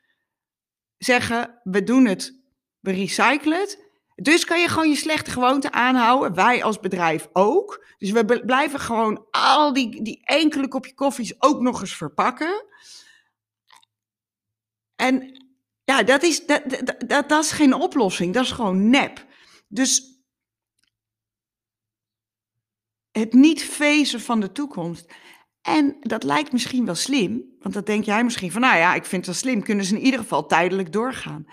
zeggen, 1.05 1.59
we 1.63 1.83
doen 1.83 2.05
het, 2.05 2.39
we 2.79 2.91
recyclen 2.91 3.59
het. 3.59 3.83
Dus 4.15 4.45
kan 4.45 4.61
je 4.61 4.67
gewoon 4.67 4.89
je 4.89 4.95
slechte 4.95 5.31
gewoonte 5.31 5.71
aanhouden. 5.71 6.33
Wij 6.33 6.63
als 6.63 6.79
bedrijf 6.79 7.27
ook. 7.33 7.85
Dus 7.97 8.11
we 8.11 8.43
blijven 8.45 8.79
gewoon 8.79 9.27
al 9.31 9.73
die, 9.73 10.01
die 10.01 10.21
enkele 10.25 10.67
kopje 10.67 10.93
koffies 10.93 11.41
ook 11.41 11.59
nog 11.61 11.81
eens 11.81 11.95
verpakken. 11.95 12.65
En 14.95 15.43
ja, 15.83 16.03
dat 16.03 16.23
is, 16.23 16.45
dat, 16.45 16.63
dat, 17.07 17.29
dat, 17.29 17.43
is 17.43 17.51
geen 17.51 17.73
oplossing. 17.73 18.33
Dat 18.33 18.43
is 18.43 18.51
gewoon 18.51 18.89
nep. 18.89 19.25
Dus 19.67 20.19
het 23.11 23.33
niet 23.33 23.63
fezen 23.63 24.21
van 24.21 24.39
de 24.39 24.51
toekomst. 24.51 25.13
En 25.65 25.97
dat 25.99 26.23
lijkt 26.23 26.51
misschien 26.51 26.85
wel 26.85 26.95
slim, 26.95 27.55
want 27.59 27.73
dat 27.73 27.85
denk 27.85 28.03
jij 28.03 28.23
misschien 28.23 28.51
van, 28.51 28.61
nou 28.61 28.77
ja, 28.77 28.95
ik 28.95 29.05
vind 29.05 29.25
het 29.25 29.25
wel 29.25 29.51
slim, 29.51 29.63
kunnen 29.63 29.85
ze 29.85 29.95
in 29.95 30.05
ieder 30.05 30.19
geval 30.19 30.45
tijdelijk 30.45 30.91
doorgaan. 30.91 31.43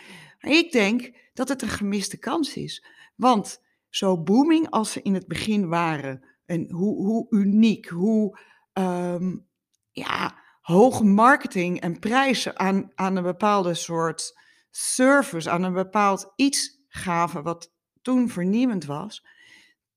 Maar 0.40 0.50
ik 0.52 0.72
denk 0.72 1.16
dat 1.34 1.48
het 1.48 1.62
een 1.62 1.68
gemiste 1.68 2.18
kans 2.18 2.56
is. 2.56 2.86
Want 3.16 3.62
zo 3.88 4.22
booming 4.22 4.70
als 4.70 4.92
ze 4.92 5.02
in 5.02 5.14
het 5.14 5.26
begin 5.26 5.68
waren, 5.68 6.24
en 6.44 6.70
hoe, 6.70 7.06
hoe 7.06 7.26
uniek, 7.30 7.88
hoe 7.88 8.38
um, 8.72 9.46
ja, 9.90 10.38
hoge 10.60 11.04
marketing 11.04 11.80
en 11.80 11.98
prijzen 11.98 12.58
aan, 12.58 12.92
aan 12.94 13.16
een 13.16 13.22
bepaalde 13.22 13.74
soort 13.74 14.38
service, 14.70 15.50
aan 15.50 15.62
een 15.62 15.72
bepaald 15.72 16.32
iets 16.36 16.80
gaven, 16.88 17.42
wat 17.42 17.72
toen 18.02 18.28
vernieuwend 18.28 18.84
was, 18.84 19.26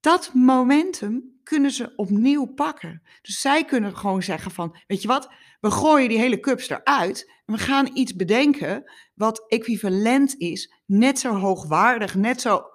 dat 0.05 0.31
momentum 0.33 1.39
kunnen 1.43 1.71
ze 1.71 1.93
opnieuw 1.95 2.45
pakken. 2.45 3.01
Dus 3.21 3.41
zij 3.41 3.65
kunnen 3.65 3.97
gewoon 3.97 4.23
zeggen 4.23 4.51
van, 4.51 4.77
weet 4.87 5.01
je 5.01 5.07
wat, 5.07 5.29
we 5.61 5.71
gooien 5.71 6.09
die 6.09 6.17
hele 6.17 6.39
cups 6.39 6.69
eruit 6.69 7.31
en 7.45 7.53
we 7.53 7.59
gaan 7.59 7.89
iets 7.93 8.15
bedenken 8.15 8.91
wat 9.13 9.45
equivalent 9.47 10.37
is, 10.37 10.73
net 10.85 11.19
zo 11.19 11.33
hoogwaardig, 11.33 12.15
net 12.15 12.41
zo 12.41 12.65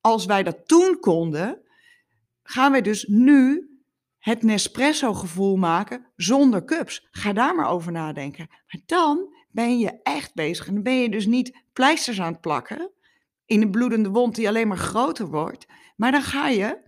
als 0.00 0.26
wij 0.26 0.42
dat 0.42 0.68
toen 0.68 1.00
konden, 1.00 1.60
gaan 2.42 2.72
wij 2.72 2.82
dus 2.82 3.06
nu 3.06 3.70
het 4.18 4.42
Nespresso 4.42 5.14
gevoel 5.14 5.56
maken 5.56 6.06
zonder 6.16 6.64
cups. 6.64 7.06
Ga 7.10 7.32
daar 7.32 7.54
maar 7.54 7.70
over 7.70 7.92
nadenken. 7.92 8.46
Maar 8.48 8.82
dan 8.86 9.34
ben 9.50 9.78
je 9.78 10.00
echt 10.02 10.34
bezig 10.34 10.66
en 10.66 10.74
dan 10.74 10.82
ben 10.82 11.00
je 11.00 11.10
dus 11.10 11.26
niet 11.26 11.62
pleisters 11.72 12.20
aan 12.20 12.32
het 12.32 12.40
plakken 12.40 12.90
in 13.46 13.62
een 13.62 13.70
bloedende 13.70 14.08
wond 14.08 14.34
die 14.34 14.48
alleen 14.48 14.68
maar 14.68 14.78
groter 14.78 15.26
wordt, 15.26 15.66
maar 15.96 16.12
dan 16.12 16.22
ga 16.22 16.48
je 16.48 16.84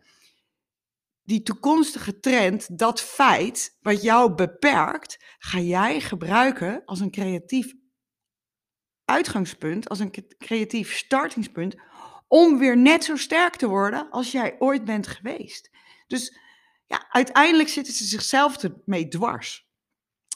die 1.22 1.42
toekomstige 1.42 2.20
trend, 2.20 2.78
dat 2.78 3.00
feit 3.00 3.76
wat 3.80 4.02
jou 4.02 4.34
beperkt, 4.34 5.24
ga 5.38 5.58
jij 5.58 6.00
gebruiken 6.00 6.82
als 6.84 7.00
een 7.00 7.10
creatief 7.10 7.74
uitgangspunt, 9.04 9.88
als 9.88 9.98
een 9.98 10.14
creatief 10.38 10.96
startingspunt, 10.96 11.76
om 12.28 12.58
weer 12.58 12.76
net 12.76 13.04
zo 13.04 13.16
sterk 13.16 13.56
te 13.56 13.68
worden 13.68 14.10
als 14.10 14.32
jij 14.32 14.56
ooit 14.58 14.84
bent 14.84 15.06
geweest. 15.06 15.70
Dus 16.06 16.38
ja, 16.86 17.06
uiteindelijk 17.10 17.68
zitten 17.68 17.94
ze 17.94 18.04
zichzelf 18.04 18.62
ermee 18.62 19.08
dwars. 19.08 19.68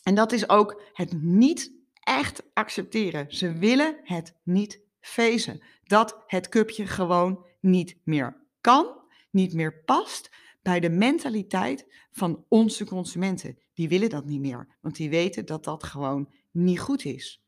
En 0.02 0.14
dat 0.14 0.32
is 0.32 0.48
ook 0.48 0.82
het 0.92 1.22
niet 1.22 1.72
echt 2.00 2.42
accepteren. 2.54 3.35
Ze 3.35 3.52
willen 3.52 4.00
het 4.02 4.35
niet 4.44 4.82
fezen. 5.02 5.62
Dat 5.84 6.22
het 6.26 6.48
cupje 6.48 6.86
gewoon 6.86 7.46
niet 7.60 7.96
meer 8.04 8.40
kan, 8.60 9.00
niet 9.30 9.54
meer 9.54 9.82
past 9.84 10.30
bij 10.62 10.80
de 10.80 10.90
mentaliteit 10.90 11.86
van 12.10 12.44
onze 12.48 12.84
consumenten. 12.84 13.58
Die 13.74 13.88
willen 13.88 14.08
dat 14.08 14.24
niet 14.24 14.40
meer, 14.40 14.68
want 14.80 14.96
die 14.96 15.10
weten 15.10 15.46
dat 15.46 15.64
dat 15.64 15.84
gewoon 15.84 16.32
niet 16.50 16.80
goed 16.80 17.04
is. 17.04 17.42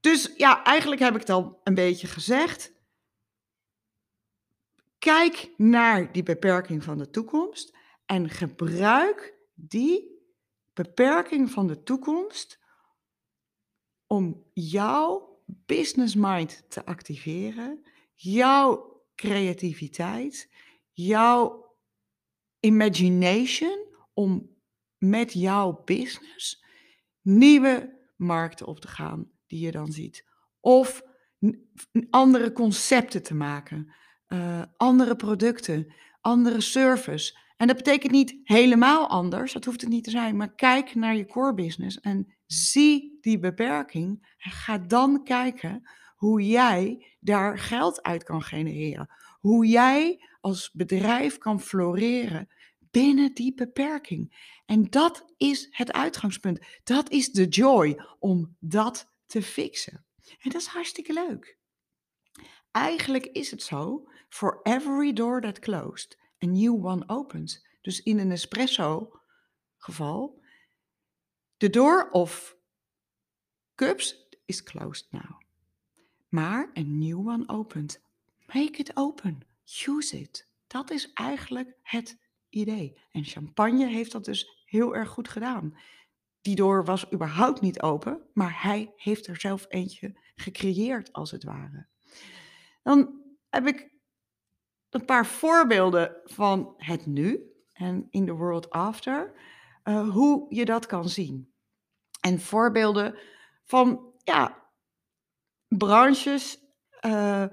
Dus 0.00 0.32
ja, 0.36 0.64
eigenlijk 0.64 1.00
heb 1.00 1.16
ik 1.16 1.26
dan 1.26 1.56
een 1.64 1.74
beetje 1.74 2.06
gezegd. 2.06 2.76
Kijk 4.98 5.50
naar 5.56 6.12
die 6.12 6.22
beperking 6.22 6.84
van 6.84 6.98
de 6.98 7.10
toekomst 7.10 7.76
en 8.06 8.28
gebruik 8.28 9.34
die 9.54 10.22
beperking 10.74 11.50
van 11.50 11.66
de 11.66 11.82
toekomst 11.82 12.58
om 14.06 14.44
jouw 14.52 15.27
business 15.66 16.14
mind 16.14 16.64
te 16.68 16.84
activeren, 16.84 17.86
jouw 18.14 19.02
creativiteit, 19.14 20.50
jouw 20.92 21.74
imagination 22.60 23.86
om 24.14 24.56
met 24.98 25.32
jouw 25.32 25.82
business 25.84 26.64
nieuwe 27.20 27.98
markten 28.16 28.66
op 28.66 28.80
te 28.80 28.88
gaan 28.88 29.30
die 29.46 29.60
je 29.60 29.70
dan 29.70 29.92
ziet. 29.92 30.24
Of 30.60 31.02
andere 32.10 32.52
concepten 32.52 33.22
te 33.22 33.34
maken, 33.34 33.94
eh, 34.26 34.62
andere 34.76 35.16
producten, 35.16 35.94
andere 36.20 36.60
service. 36.60 37.38
En 37.56 37.66
dat 37.66 37.76
betekent 37.76 38.12
niet 38.12 38.36
helemaal 38.42 39.08
anders, 39.08 39.52
dat 39.52 39.64
hoeft 39.64 39.80
het 39.80 39.90
niet 39.90 40.04
te 40.04 40.10
zijn, 40.10 40.36
maar 40.36 40.54
kijk 40.54 40.94
naar 40.94 41.16
je 41.16 41.26
core 41.26 41.54
business 41.54 42.00
en 42.00 42.37
zie 42.48 43.18
die 43.20 43.38
beperking 43.38 44.34
en 44.38 44.50
ga 44.50 44.78
dan 44.78 45.24
kijken 45.24 45.88
hoe 46.16 46.46
jij 46.46 47.06
daar 47.20 47.58
geld 47.58 48.02
uit 48.02 48.24
kan 48.24 48.42
genereren. 48.42 49.10
Hoe 49.40 49.66
jij 49.66 50.24
als 50.40 50.70
bedrijf 50.72 51.38
kan 51.38 51.60
floreren 51.60 52.48
binnen 52.90 53.34
die 53.34 53.54
beperking. 53.54 54.52
En 54.66 54.84
dat 54.84 55.32
is 55.36 55.66
het 55.70 55.92
uitgangspunt. 55.92 56.66
Dat 56.84 57.10
is 57.10 57.30
de 57.32 57.46
joy 57.46 58.00
om 58.18 58.56
dat 58.60 59.12
te 59.26 59.42
fixen. 59.42 60.04
En 60.38 60.50
dat 60.50 60.60
is 60.60 60.66
hartstikke 60.66 61.12
leuk. 61.12 61.58
Eigenlijk 62.70 63.26
is 63.26 63.50
het 63.50 63.62
zo, 63.62 64.08
for 64.28 64.60
every 64.62 65.12
door 65.12 65.40
that 65.40 65.58
closed, 65.58 66.18
a 66.44 66.46
new 66.46 66.86
one 66.86 67.04
opens. 67.06 67.66
Dus 67.80 68.02
in 68.02 68.18
een 68.18 68.30
espresso 68.30 69.20
geval, 69.76 70.42
the 71.58 71.70
door 71.70 72.10
of 72.10 72.56
cups 73.74 74.28
is 74.46 74.62
closed 74.62 75.06
now. 75.10 75.40
Maar 76.28 76.70
a 76.78 76.82
new 76.82 77.28
one 77.28 77.44
opens. 77.46 77.98
Make 78.46 78.78
it 78.78 78.96
open. 78.96 79.42
Use 79.64 80.18
it. 80.18 80.46
Dat 80.66 80.90
is 80.90 81.12
eigenlijk 81.12 81.74
het 81.82 82.18
idee. 82.48 82.98
En 83.10 83.24
champagne 83.24 83.86
heeft 83.86 84.12
dat 84.12 84.24
dus 84.24 84.62
heel 84.64 84.96
erg 84.96 85.08
goed 85.08 85.28
gedaan. 85.28 85.76
Die 86.40 86.56
door 86.56 86.84
was 86.84 87.12
überhaupt 87.12 87.60
niet 87.60 87.82
open, 87.82 88.22
maar 88.32 88.62
hij 88.62 88.92
heeft 88.96 89.26
er 89.26 89.40
zelf 89.40 89.66
eentje 89.68 90.18
gecreëerd, 90.34 91.12
als 91.12 91.30
het 91.30 91.44
ware. 91.44 91.86
Dan 92.82 93.22
heb 93.50 93.66
ik 93.66 93.90
een 94.90 95.04
paar 95.04 95.26
voorbeelden 95.26 96.16
van 96.24 96.74
het 96.76 97.06
nu 97.06 97.52
en 97.72 98.06
in 98.10 98.26
the 98.26 98.32
world 98.32 98.70
after, 98.70 99.32
uh, 99.88 100.10
hoe 100.10 100.46
je 100.48 100.64
dat 100.64 100.86
kan 100.86 101.08
zien. 101.08 101.52
En 102.20 102.40
voorbeelden 102.40 103.18
van 103.64 104.12
ja, 104.24 104.70
branches 105.68 106.58
uh, 107.06 107.44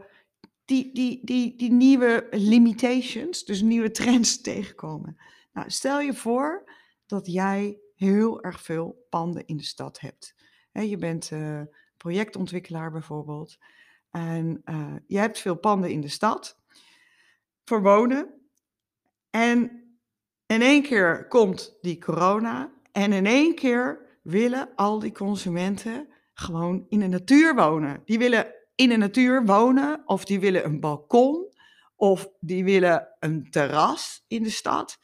die, 0.66 0.94
die, 0.94 1.26
die, 1.26 1.56
die 1.58 1.72
nieuwe 1.72 2.28
limitations, 2.32 3.44
dus 3.44 3.62
nieuwe 3.62 3.92
trends 3.92 4.42
tegenkomen. 4.42 5.18
Nou, 5.54 5.70
stel 5.70 6.00
je 6.00 6.14
voor 6.14 6.70
dat 7.06 7.26
jij 7.26 7.80
heel 7.96 8.44
erg 8.44 8.62
veel 8.62 9.06
panden 9.10 9.46
in 9.46 9.58
de 9.58 9.64
stad 9.64 10.00
hebt. 10.00 10.36
je 10.72 10.98
bent 10.98 11.32
uh, 11.32 11.62
projectontwikkelaar 11.98 12.92
bijvoorbeeld. 12.92 13.58
En 14.10 14.62
je 15.08 15.18
hebt 15.18 15.40
veel 15.40 15.56
panden 15.56 15.92
in 15.92 16.02
de 16.02 16.08
stad 16.08 16.60
voor 17.64 17.82
wonen. 17.82 18.42
En 19.30 19.85
in 20.48 20.62
één 20.62 20.84
keer 20.84 21.28
komt 21.28 21.78
die 21.82 22.00
corona. 22.00 22.74
En 22.92 23.14
in 23.14 23.26
één 23.26 23.56
keer 23.56 24.18
willen 24.24 24.70
al 24.76 25.00
die 25.00 25.12
consumenten 25.12 26.08
gewoon 26.34 26.86
in 26.90 27.00
de 27.00 27.08
natuur 27.08 27.56
wonen. 27.56 28.02
Die 28.06 28.18
willen 28.18 28.54
in 28.76 28.90
de 28.90 28.98
natuur 28.98 29.46
wonen, 29.46 30.02
of 30.06 30.26
die 30.26 30.40
willen 30.40 30.66
een 30.66 30.80
balkon, 30.80 31.54
of 31.96 32.30
die 32.40 32.64
willen 32.64 33.08
een 33.20 33.50
terras 33.50 34.24
in 34.28 34.44
de 34.44 34.50
stad. 34.50 35.00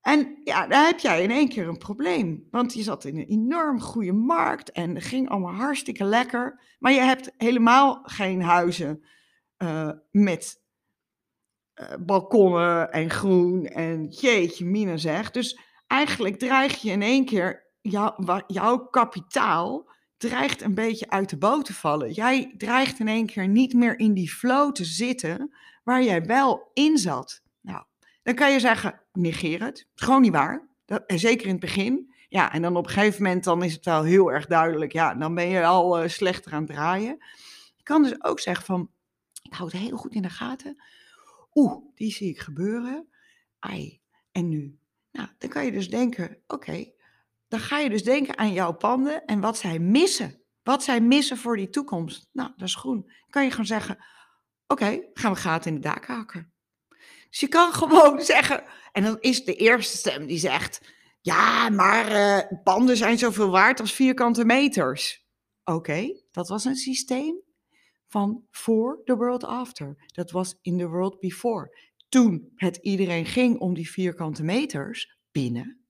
En 0.00 0.40
ja, 0.44 0.66
daar 0.66 0.86
heb 0.86 0.98
jij 0.98 1.22
in 1.22 1.30
één 1.30 1.48
keer 1.48 1.68
een 1.68 1.78
probleem. 1.78 2.46
Want 2.50 2.74
je 2.74 2.82
zat 2.82 3.04
in 3.04 3.16
een 3.16 3.26
enorm 3.26 3.80
goede 3.80 4.12
markt 4.12 4.70
en 4.70 4.94
het 4.94 5.04
ging 5.04 5.28
allemaal 5.28 5.54
hartstikke 5.54 6.04
lekker. 6.04 6.60
Maar 6.78 6.92
je 6.92 7.00
hebt 7.00 7.32
helemaal 7.36 8.00
geen 8.02 8.42
huizen 8.42 9.04
uh, 9.58 9.90
met 10.10 10.64
uh, 11.80 11.86
balkonnen 12.00 12.92
en 12.92 13.10
groen 13.10 13.66
en 13.66 14.06
jeetje 14.08 14.64
mine 14.64 14.98
zeg. 14.98 15.30
Dus 15.30 15.58
eigenlijk 15.86 16.38
dreig 16.38 16.82
je 16.82 16.90
in 16.90 17.02
één 17.02 17.24
keer 17.24 17.66
jou, 17.80 18.42
jouw 18.46 18.78
kapitaal 18.78 19.90
dreigt 20.16 20.62
een 20.62 20.74
beetje 20.74 21.10
uit 21.10 21.30
de 21.30 21.38
boot 21.38 21.64
te 21.64 21.74
vallen. 21.74 22.12
Jij 22.12 22.54
dreigt 22.56 22.98
in 22.98 23.08
één 23.08 23.26
keer 23.26 23.48
niet 23.48 23.74
meer 23.74 23.98
in 23.98 24.14
die 24.14 24.30
flow 24.30 24.72
te 24.72 24.84
zitten 24.84 25.54
waar 25.84 26.02
jij 26.02 26.24
wel 26.24 26.70
in 26.72 26.98
zat. 26.98 27.42
Nou, 27.60 27.84
dan 28.22 28.34
kan 28.34 28.52
je 28.52 28.60
zeggen, 28.60 29.00
negeer 29.12 29.62
het. 29.62 29.88
Gewoon 29.94 30.22
niet 30.22 30.32
waar. 30.32 30.68
Dat, 30.84 31.02
zeker 31.06 31.46
in 31.46 31.52
het 31.52 31.60
begin. 31.60 32.14
Ja, 32.28 32.52
en 32.52 32.62
dan 32.62 32.76
op 32.76 32.84
een 32.86 32.92
gegeven 32.92 33.22
moment 33.22 33.44
dan 33.44 33.62
is 33.62 33.72
het 33.72 33.84
wel 33.84 34.02
heel 34.02 34.32
erg 34.32 34.46
duidelijk. 34.46 34.92
Ja, 34.92 35.14
dan 35.14 35.34
ben 35.34 35.48
je 35.48 35.64
al 35.64 36.02
uh, 36.02 36.08
slechter 36.08 36.52
aan 36.52 36.62
het 36.62 36.70
draaien. 36.70 37.24
Je 37.76 37.82
kan 37.82 38.02
dus 38.02 38.24
ook 38.24 38.40
zeggen 38.40 38.64
van, 38.64 38.90
ik 39.42 39.52
hou 39.52 39.70
het 39.70 39.80
heel 39.80 39.96
goed 39.96 40.14
in 40.14 40.22
de 40.22 40.30
gaten. 40.30 40.82
Oeh, 41.56 41.84
die 41.94 42.12
zie 42.12 42.30
ik 42.30 42.40
gebeuren. 42.40 43.08
Ai, 43.58 44.00
en 44.32 44.48
nu? 44.48 44.78
Nou, 45.12 45.28
dan 45.38 45.50
kan 45.50 45.64
je 45.64 45.72
dus 45.72 45.90
denken, 45.90 46.42
oké, 46.46 46.92
dan 47.48 47.60
ga 47.60 47.78
je 47.78 47.88
dus 47.88 48.04
denken 48.04 48.38
aan 48.38 48.52
jouw 48.52 48.72
panden 48.72 49.24
en 49.24 49.40
wat 49.40 49.58
zij 49.58 49.78
missen. 49.78 50.40
Wat 50.62 50.82
zij 50.82 51.00
missen 51.00 51.36
voor 51.36 51.56
die 51.56 51.70
toekomst. 51.70 52.28
Nou, 52.32 52.52
dat 52.56 52.68
is 52.68 52.74
groen. 52.74 53.00
Dan 53.00 53.30
kan 53.30 53.44
je 53.44 53.50
gewoon 53.50 53.66
zeggen, 53.66 53.98
oké, 54.66 55.00
gaan 55.12 55.32
we 55.32 55.38
gaten 55.38 55.74
in 55.74 55.80
de 55.80 55.88
daken 55.88 56.14
hakken. 56.14 56.52
Dus 57.30 57.40
je 57.40 57.48
kan 57.48 57.72
gewoon 57.82 58.20
zeggen, 58.20 58.64
en 58.92 59.02
dan 59.02 59.16
is 59.20 59.44
de 59.44 59.54
eerste 59.54 59.96
stem 59.96 60.26
die 60.26 60.38
zegt, 60.38 60.80
ja, 61.20 61.68
maar 61.68 62.12
uh, 62.12 62.62
panden 62.62 62.96
zijn 62.96 63.18
zoveel 63.18 63.50
waard 63.50 63.80
als 63.80 63.92
vierkante 63.92 64.44
meters. 64.44 65.26
Oké, 65.64 66.22
dat 66.30 66.48
was 66.48 66.64
een 66.64 66.76
systeem 66.76 67.44
van 68.06 68.44
voor 68.50 69.00
the 69.04 69.16
world 69.16 69.44
after. 69.44 70.04
Dat 70.06 70.30
was 70.30 70.58
in 70.62 70.78
the 70.78 70.88
world 70.88 71.20
before. 71.20 71.78
Toen 72.08 72.52
het 72.54 72.76
iedereen 72.76 73.26
ging 73.26 73.58
om 73.58 73.74
die 73.74 73.90
vierkante 73.90 74.44
meters 74.44 75.18
binnen. 75.30 75.80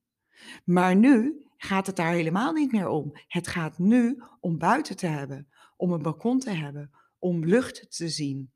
Maar 0.63 0.95
nu 0.95 1.41
gaat 1.57 1.87
het 1.87 1.95
daar 1.95 2.13
helemaal 2.13 2.53
niet 2.53 2.71
meer 2.71 2.87
om. 2.87 3.11
Het 3.27 3.47
gaat 3.47 3.77
nu 3.77 4.23
om 4.39 4.57
buiten 4.57 4.97
te 4.97 5.07
hebben, 5.07 5.47
om 5.75 5.91
een 5.91 6.01
balkon 6.01 6.39
te 6.39 6.49
hebben, 6.49 6.91
om 7.19 7.45
lucht 7.45 7.97
te 7.97 8.09
zien. 8.09 8.51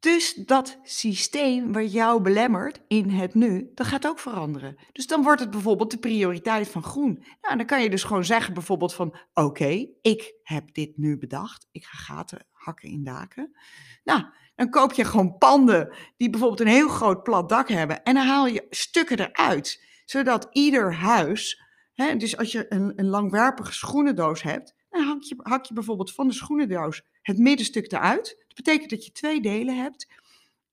Dus 0.00 0.34
dat 0.34 0.78
systeem 0.82 1.72
wat 1.72 1.92
jou 1.92 2.22
belemmert 2.22 2.80
in 2.88 3.08
het 3.08 3.34
nu, 3.34 3.70
dat 3.74 3.86
gaat 3.86 4.06
ook 4.06 4.18
veranderen. 4.18 4.76
Dus 4.92 5.06
dan 5.06 5.22
wordt 5.22 5.40
het 5.40 5.50
bijvoorbeeld 5.50 5.90
de 5.90 5.98
prioriteit 5.98 6.68
van 6.68 6.82
groen. 6.82 7.24
Nou, 7.40 7.56
dan 7.56 7.66
kan 7.66 7.82
je 7.82 7.90
dus 7.90 8.04
gewoon 8.04 8.24
zeggen 8.24 8.54
bijvoorbeeld 8.54 8.94
van, 8.94 9.16
oké, 9.34 9.86
ik 10.02 10.34
heb 10.42 10.74
dit 10.74 10.96
nu 10.96 11.18
bedacht. 11.18 11.68
Ik 11.70 11.84
ga 11.84 11.96
gaten 11.96 12.46
hakken 12.52 12.88
in 12.88 13.04
daken. 13.04 13.56
Nou, 14.04 14.24
dan 14.54 14.70
koop 14.70 14.92
je 14.92 15.04
gewoon 15.04 15.38
panden 15.38 15.94
die 16.16 16.30
bijvoorbeeld 16.30 16.60
een 16.60 16.66
heel 16.66 16.88
groot 16.88 17.22
plat 17.22 17.48
dak 17.48 17.68
hebben. 17.68 18.02
En 18.02 18.14
dan 18.14 18.26
haal 18.26 18.46
je 18.46 18.66
stukken 18.70 19.18
eruit, 19.18 19.84
zodat 20.04 20.48
ieder 20.52 20.94
huis 20.94 21.68
Hè, 22.00 22.16
dus 22.16 22.36
als 22.36 22.52
je 22.52 22.66
een, 22.68 22.92
een 22.96 23.08
langwerpige 23.08 23.72
schoenendoos 23.72 24.42
hebt, 24.42 24.74
dan 24.90 25.02
hak 25.02 25.22
je, 25.22 25.34
hak 25.42 25.64
je 25.64 25.74
bijvoorbeeld 25.74 26.14
van 26.14 26.28
de 26.28 26.34
schoenendoos 26.34 27.02
het 27.22 27.38
middenstuk 27.38 27.92
eruit. 27.92 28.39
Betekent 28.62 28.90
dat 28.90 29.04
je 29.04 29.12
twee 29.12 29.40
delen 29.40 29.76
hebt. 29.76 30.08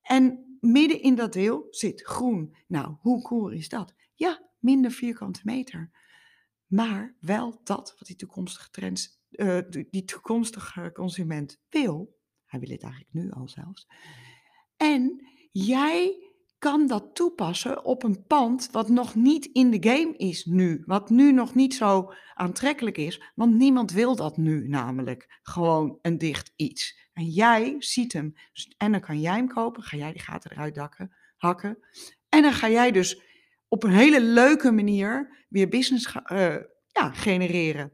En 0.01 0.57
midden 0.59 1.01
in 1.01 1.15
dat 1.15 1.33
deel 1.33 1.67
zit 1.69 2.01
groen. 2.01 2.55
Nou, 2.67 2.95
hoe 2.99 3.21
cool 3.21 3.49
is 3.49 3.69
dat? 3.69 3.93
Ja, 4.13 4.49
minder 4.59 4.91
vierkante 4.91 5.39
meter. 5.43 5.91
Maar 6.65 7.15
wel 7.19 7.61
dat 7.63 7.95
wat 7.97 8.07
die 8.07 8.15
toekomstige, 8.15 8.93
uh, 9.31 9.59
die 9.89 10.05
toekomstige 10.05 10.91
consument 10.93 11.59
wil. 11.69 12.15
Hij 12.45 12.59
wil 12.59 12.69
het 12.69 12.83
eigenlijk 12.83 13.13
nu 13.13 13.31
al 13.31 13.47
zelfs. 13.49 13.87
En 14.77 15.27
jij 15.51 16.27
kan 16.57 16.87
dat 16.87 17.15
toepassen 17.15 17.85
op 17.85 18.03
een 18.03 18.25
pand 18.25 18.71
wat 18.71 18.89
nog 18.89 19.15
niet 19.15 19.45
in 19.45 19.71
de 19.71 19.89
game 19.89 20.17
is 20.17 20.45
nu. 20.45 20.83
Wat 20.85 21.09
nu 21.09 21.31
nog 21.31 21.55
niet 21.55 21.73
zo 21.75 22.13
aantrekkelijk 22.33 22.97
is. 22.97 23.21
Want 23.35 23.55
niemand 23.55 23.91
wil 23.91 24.15
dat 24.15 24.37
nu 24.37 24.67
namelijk. 24.67 25.39
Gewoon 25.41 25.99
een 26.01 26.17
dicht 26.17 26.53
iets. 26.55 27.06
En 27.17 27.25
jij 27.25 27.75
ziet 27.79 28.13
hem. 28.13 28.35
En 28.77 28.91
dan 28.91 29.01
kan 29.01 29.19
jij 29.19 29.35
hem 29.35 29.47
kopen. 29.47 29.83
Ga 29.83 29.97
jij 29.97 30.11
die 30.11 30.21
gaten 30.21 30.51
eruit 30.51 30.75
dakken, 30.75 31.15
hakken. 31.37 31.77
En 32.29 32.41
dan 32.41 32.53
ga 32.53 32.69
jij 32.69 32.91
dus 32.91 33.21
op 33.67 33.83
een 33.83 33.91
hele 33.91 34.21
leuke 34.21 34.71
manier 34.71 35.45
weer 35.49 35.69
business 35.69 36.15
uh, 36.31 36.55
ja, 36.87 37.11
genereren. 37.11 37.91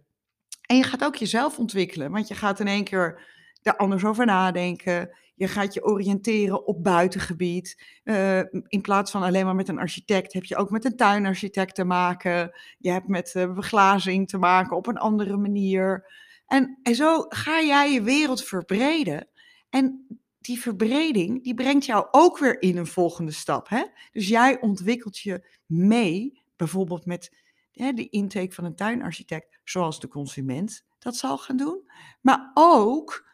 En 0.62 0.78
je 0.78 0.84
gaat 0.84 1.04
ook 1.04 1.16
jezelf 1.16 1.60
ontwikkelen, 1.60 2.12
want 2.12 2.28
je 2.28 2.34
gaat 2.34 2.60
in 2.60 2.68
één 2.68 2.84
keer 2.84 3.22
er 3.62 3.76
anders 3.76 4.06
over 4.06 4.26
nadenken. 4.26 5.18
Je 5.36 5.48
gaat 5.48 5.74
je 5.74 5.86
oriënteren 5.86 6.68
op 6.68 6.84
buitengebied. 6.84 7.84
Uh, 8.04 8.40
in 8.68 8.82
plaats 8.82 9.12
van 9.12 9.24
alleen 9.24 9.46
maar 9.46 9.56
met 9.56 9.68
een 9.68 9.80
architect, 9.80 10.34
heb 10.34 10.44
je 10.44 10.56
ook 10.56 10.70
met 10.70 10.86
een 10.86 10.96
tuinarchitect 10.96 11.76
te 11.76 11.84
maken. 11.84 12.60
Je 12.78 12.92
hebt 12.92 13.08
met 13.08 13.34
uh, 13.38 13.54
beglazing 13.54 14.28
te 14.28 14.38
maken 14.38 14.78
op 14.78 14.88
een 14.88 14.98
andere 14.98 15.38
manier. 15.38 16.06
En, 16.54 16.80
en 16.84 16.96
zo 16.96 17.26
ga 17.30 17.62
jij 17.62 17.92
je 17.92 18.02
wereld 18.02 18.44
verbreden. 18.44 19.28
En 19.70 20.08
die 20.40 20.60
verbreding, 20.60 21.44
die 21.44 21.54
brengt 21.54 21.86
jou 21.86 22.08
ook 22.12 22.38
weer 22.38 22.62
in 22.62 22.78
een 22.78 22.88
volgende 22.88 23.32
stap. 23.32 23.70
Hè? 23.70 23.84
Dus 24.12 24.28
jij 24.28 24.62
ontwikkelt 24.62 25.18
je 25.18 25.56
mee, 25.66 26.42
bijvoorbeeld 26.56 27.06
met 27.06 27.38
hè, 27.72 27.94
de 27.94 28.10
intake 28.10 28.52
van 28.52 28.64
een 28.64 28.76
tuinarchitect, 28.76 29.60
zoals 29.64 30.00
de 30.00 30.08
consument 30.08 30.86
dat 31.00 31.16
zal 31.16 31.38
gaan 31.38 31.58
doen. 31.58 31.90
Maar 32.22 32.52
ook 32.54 33.30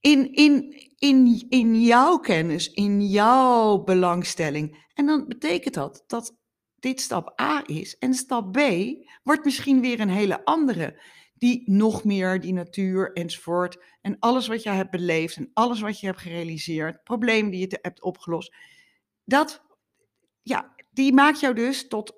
in, 0.00 0.32
in, 0.32 0.74
in, 0.98 1.46
in 1.48 1.82
jouw 1.82 2.18
kennis, 2.18 2.72
in 2.72 3.06
jouw 3.08 3.82
belangstelling. 3.82 4.86
En 4.94 5.06
dan 5.06 5.28
betekent 5.28 5.74
dat 5.74 6.04
dat 6.06 6.36
dit 6.74 7.00
stap 7.00 7.40
A 7.40 7.62
is. 7.66 7.98
En 7.98 8.14
stap 8.14 8.52
B 8.52 8.58
wordt 9.22 9.44
misschien 9.44 9.80
weer 9.80 10.00
een 10.00 10.10
hele 10.10 10.44
andere. 10.44 11.00
Die 11.42 11.62
nog 11.66 12.04
meer 12.04 12.40
die 12.40 12.52
natuur 12.52 13.12
enzovoort. 13.12 13.82
En 14.00 14.16
alles 14.18 14.46
wat 14.46 14.62
je 14.62 14.70
hebt 14.70 14.90
beleefd 14.90 15.36
en 15.36 15.50
alles 15.52 15.80
wat 15.80 16.00
je 16.00 16.06
hebt 16.06 16.18
gerealiseerd. 16.18 17.04
Problemen 17.04 17.50
die 17.50 17.60
je 17.60 17.78
hebt 17.82 18.02
opgelost. 18.02 18.54
Dat, 19.24 19.62
ja, 20.42 20.74
die 20.90 21.12
maakt 21.12 21.40
jou 21.40 21.54
dus 21.54 21.88
tot 21.88 22.16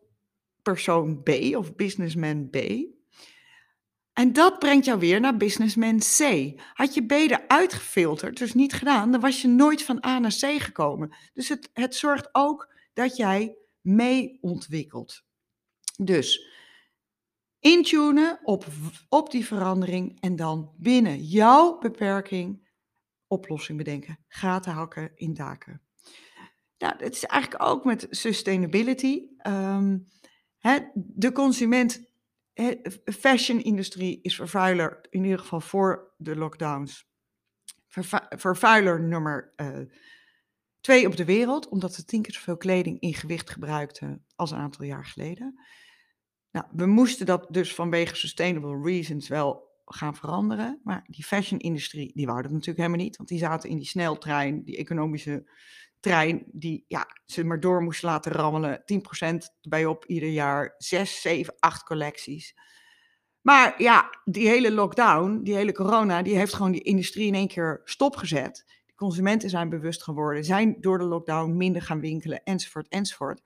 persoon 0.63 1.23
B 1.23 1.29
of 1.57 1.75
businessman 1.75 2.51
B. 2.51 2.57
En 4.13 4.33
dat 4.33 4.59
brengt 4.59 4.85
jou 4.85 4.99
weer 4.99 5.21
naar 5.21 5.37
businessman 5.37 5.99
C. 5.99 6.53
Had 6.73 6.95
je 6.95 7.07
B 7.07 7.13
eruit 7.13 7.73
gefilterd, 7.73 8.39
dus 8.39 8.55
niet 8.55 8.73
gedaan, 8.73 9.11
dan 9.11 9.21
was 9.21 9.43
je 9.43 9.49
nooit 9.49 9.83
van 9.83 10.05
A 10.07 10.19
naar 10.19 10.37
C 10.41 10.63
gekomen. 10.63 11.17
Dus 11.33 11.49
het, 11.49 11.71
het 11.73 11.95
zorgt 11.95 12.29
ook 12.33 12.75
dat 12.93 13.17
jij 13.17 13.57
mee 13.81 14.39
ontwikkelt. 14.41 15.23
Dus 15.97 16.54
intunen 17.65 18.41
op, 18.43 18.67
op 19.09 19.31
die 19.31 19.47
verandering 19.47 20.21
en 20.21 20.37
dan 20.37 20.75
binnen 20.77 21.25
jouw 21.25 21.79
beperking 21.79 22.69
oplossing 23.27 23.79
bedenken. 23.79 24.19
Gaten 24.29 24.73
hakken 24.73 25.13
in 25.15 25.35
daken. 25.35 25.83
Nou, 26.79 26.95
het 26.99 27.15
is 27.15 27.25
eigenlijk 27.25 27.63
ook 27.63 27.85
met 27.85 28.07
sustainability. 28.11 29.29
Hè, 30.59 30.79
de 30.95 31.33
consument 31.33 32.03
fashion-industrie 33.05 34.21
is 34.23 34.37
vervuiler, 34.37 35.07
in 35.11 35.25
ieder 35.25 35.39
geval 35.39 35.61
voor 35.61 36.15
de 36.17 36.37
lockdowns. 36.37 37.07
vervuiler 38.37 39.03
nummer 39.03 39.53
uh, 39.57 39.79
twee 40.81 41.07
op 41.07 41.17
de 41.17 41.25
wereld, 41.25 41.69
omdat 41.69 41.95
ze 41.95 42.05
tien 42.05 42.23
keer 42.23 42.35
zoveel 42.35 42.57
kleding 42.57 43.01
in 43.01 43.15
gewicht 43.15 43.51
gebruikten 43.51 44.25
als 44.37 44.51
een 44.51 44.59
aantal 44.59 44.85
jaar 44.85 45.05
geleden. 45.05 45.59
Nou, 46.55 46.67
we 46.73 46.87
moesten 46.87 47.27
dat 47.27 47.47
dus 47.51 47.75
vanwege 47.75 48.17
sustainable 48.17 48.83
reasons 48.83 49.29
wel 49.29 49.73
gaan 49.85 50.17
veranderen. 50.17 50.81
Maar 50.85 51.05
die 51.07 51.25
fashion-industrie, 51.25 52.13
die 52.15 52.27
wou 52.27 52.43
dat 52.43 52.51
natuurlijk 52.51 52.79
helemaal 52.79 53.05
niet. 53.05 53.17
Want 53.17 53.29
die 53.29 53.39
zaten 53.39 53.71
in 53.71 53.77
die 53.77 53.87
sneltrein, 53.87 54.65
die 54.65 54.77
economische 54.77 55.51
trein 56.01 56.45
die 56.53 56.85
ja, 56.89 57.07
ze 57.27 57.45
maar 57.45 57.61
door 57.61 57.83
moest 57.83 58.03
laten 58.03 58.33
rammelen. 58.33 58.83
10% 58.85 59.37
erbij 59.61 59.87
op 59.87 60.05
ieder 60.07 60.29
jaar. 60.29 60.75
6, 60.79 61.21
7, 61.21 61.55
8 61.59 61.83
collecties. 61.83 62.55
Maar 63.41 63.83
ja, 63.83 64.19
die 64.25 64.49
hele 64.49 64.73
lockdown, 64.73 65.41
die 65.43 65.55
hele 65.55 65.73
corona, 65.73 66.23
die 66.23 66.37
heeft 66.37 66.55
gewoon 66.55 66.73
die 66.73 66.83
industrie 66.83 67.27
in 67.27 67.35
één 67.35 67.49
keer 67.49 67.81
stopgezet. 67.85 68.65
De 68.87 68.95
consumenten 68.95 69.51
zijn 69.51 69.69
bewust 69.69 70.03
geworden, 70.03 70.45
zijn 70.45 70.77
door 70.81 70.99
de 70.99 71.05
lockdown 71.05 71.57
minder 71.57 71.83
gaan 71.83 72.01
winkelen, 72.01 72.43
enzovoort, 72.43 72.89
enzovoort. 72.89 73.43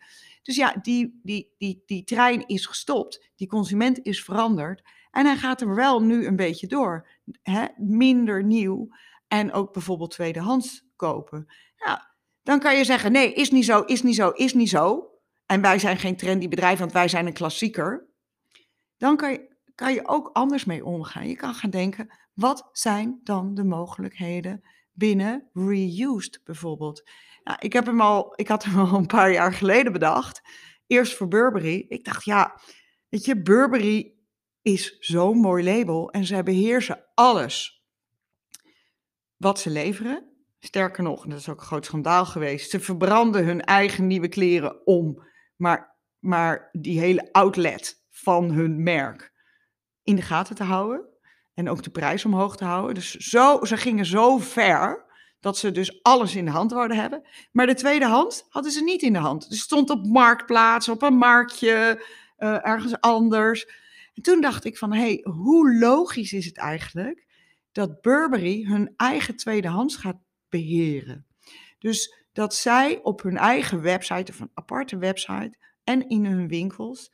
Dus 0.49 0.57
ja, 0.57 0.75
die, 0.83 1.21
die, 1.23 1.55
die, 1.59 1.83
die 1.87 2.05
trein 2.05 2.47
is 2.47 2.67
gestopt, 2.67 3.31
die 3.37 3.49
consument 3.49 4.03
is 4.03 4.25
veranderd 4.25 4.83
en 5.11 5.27
hij 5.27 5.37
gaat 5.37 5.61
er 5.61 5.75
wel 5.75 6.03
nu 6.03 6.27
een 6.27 6.37
beetje 6.37 6.67
door. 6.67 7.09
Hè? 7.43 7.65
Minder 7.77 8.45
nieuw 8.45 8.89
en 9.27 9.53
ook 9.53 9.73
bijvoorbeeld 9.73 10.11
tweedehands 10.11 10.85
kopen. 10.97 11.47
Ja, 11.77 12.15
dan 12.43 12.59
kan 12.59 12.77
je 12.77 12.85
zeggen: 12.85 13.13
nee, 13.13 13.33
is 13.33 13.51
niet 13.51 13.65
zo, 13.65 13.81
is 13.81 14.03
niet 14.03 14.15
zo, 14.15 14.29
is 14.29 14.55
niet 14.55 14.69
zo. 14.69 15.11
En 15.47 15.61
wij 15.61 15.79
zijn 15.79 15.97
geen 15.97 16.17
trendy 16.17 16.49
bedrijf, 16.49 16.79
want 16.79 16.93
wij 16.93 17.09
zijn 17.09 17.27
een 17.27 17.33
klassieker. 17.33 18.09
Dan 18.97 19.17
kan 19.17 19.33
je, 19.33 19.57
kan 19.75 19.95
je 19.95 20.09
ook 20.09 20.31
anders 20.33 20.65
mee 20.65 20.85
omgaan. 20.85 21.29
Je 21.29 21.37
kan 21.37 21.55
gaan 21.55 21.71
denken: 21.71 22.15
wat 22.35 22.69
zijn 22.73 23.21
dan 23.23 23.55
de 23.55 23.65
mogelijkheden 23.65 24.65
binnen 24.93 25.49
reused 25.53 26.41
bijvoorbeeld? 26.45 27.03
Nou, 27.49 27.61
ik, 27.61 27.73
heb 27.73 27.87
hem 27.87 28.01
al, 28.01 28.33
ik 28.37 28.49
had 28.49 28.65
hem 28.65 28.79
al 28.85 28.95
een 28.95 29.07
paar 29.07 29.33
jaar 29.33 29.53
geleden 29.53 29.93
bedacht. 29.93 30.43
Eerst 30.87 31.17
voor 31.17 31.29
Burberry. 31.29 31.85
Ik 31.89 32.05
dacht, 32.05 32.25
ja, 32.25 32.61
weet 33.09 33.25
je, 33.25 33.43
Burberry 33.43 34.15
is 34.63 34.97
zo'n 34.99 35.39
mooi 35.39 35.65
label 35.65 36.11
en 36.11 36.25
zij 36.25 36.43
beheersen 36.43 37.05
alles 37.15 37.85
wat 39.37 39.61
ze 39.61 39.71
leveren. 39.71 40.33
Sterker 40.59 41.03
nog, 41.03 41.25
en 41.25 41.31
dat 41.31 41.39
is 41.39 41.49
ook 41.49 41.61
een 41.61 41.67
groot 41.67 41.85
schandaal 41.85 42.27
geweest, 42.27 42.71
ze 42.71 42.81
verbranden 42.81 43.45
hun 43.45 43.61
eigen 43.61 44.07
nieuwe 44.07 44.29
kleren 44.29 44.87
om, 44.87 45.23
maar, 45.57 45.99
maar 46.19 46.69
die 46.73 47.01
hele 47.01 47.33
outlet 47.33 48.07
van 48.11 48.51
hun 48.51 48.83
merk 48.83 49.33
in 50.03 50.17
de 50.17 50.23
gaten 50.23 50.55
te 50.55 50.65
houden. 50.65 51.09
En 51.55 51.69
ook 51.69 51.83
de 51.83 51.91
prijs 51.91 52.25
omhoog 52.25 52.57
te 52.57 52.65
houden. 52.65 52.95
Dus 52.95 53.11
zo, 53.15 53.65
ze 53.65 53.77
gingen 53.77 54.07
zo 54.07 54.39
ver 54.39 55.08
dat 55.41 55.59
ze 55.59 55.71
dus 55.71 56.03
alles 56.03 56.35
in 56.35 56.45
de 56.45 56.51
hand 56.51 56.73
wilden 56.73 56.97
hebben. 56.97 57.29
Maar 57.53 57.67
de 57.67 57.75
tweede 57.75 58.07
hand 58.07 58.47
hadden 58.49 58.73
ze 58.73 58.83
niet 58.83 59.03
in 59.03 59.13
de 59.13 59.19
hand. 59.19 59.49
Dus 59.49 59.61
stond 59.61 59.91
op 59.91 60.07
marktplaats, 60.07 60.89
op 60.89 61.03
een 61.03 61.17
marktje, 61.17 62.05
uh, 62.39 62.67
ergens 62.67 63.01
anders. 63.01 63.67
En 64.15 64.23
toen 64.23 64.41
dacht 64.41 64.65
ik 64.65 64.79
van, 64.79 64.93
hé, 64.93 65.01
hey, 65.01 65.21
hoe 65.23 65.79
logisch 65.79 66.33
is 66.33 66.45
het 66.45 66.59
eigenlijk 66.59 67.27
dat 67.73 68.01
Burberry 68.01 68.65
hun 68.65 68.95
eigen 68.97 69.37
tweedehands 69.37 69.97
gaat 69.97 70.19
beheren. 70.49 71.27
Dus 71.79 72.27
dat 72.33 72.55
zij 72.55 73.03
op 73.03 73.23
hun 73.23 73.37
eigen 73.37 73.83
website 73.83 74.33
of 74.33 74.41
een 74.41 74.51
aparte 74.55 74.99
website 74.99 75.59
en 75.85 76.09
in 76.09 76.25
hun 76.25 76.49
winkels 76.49 77.13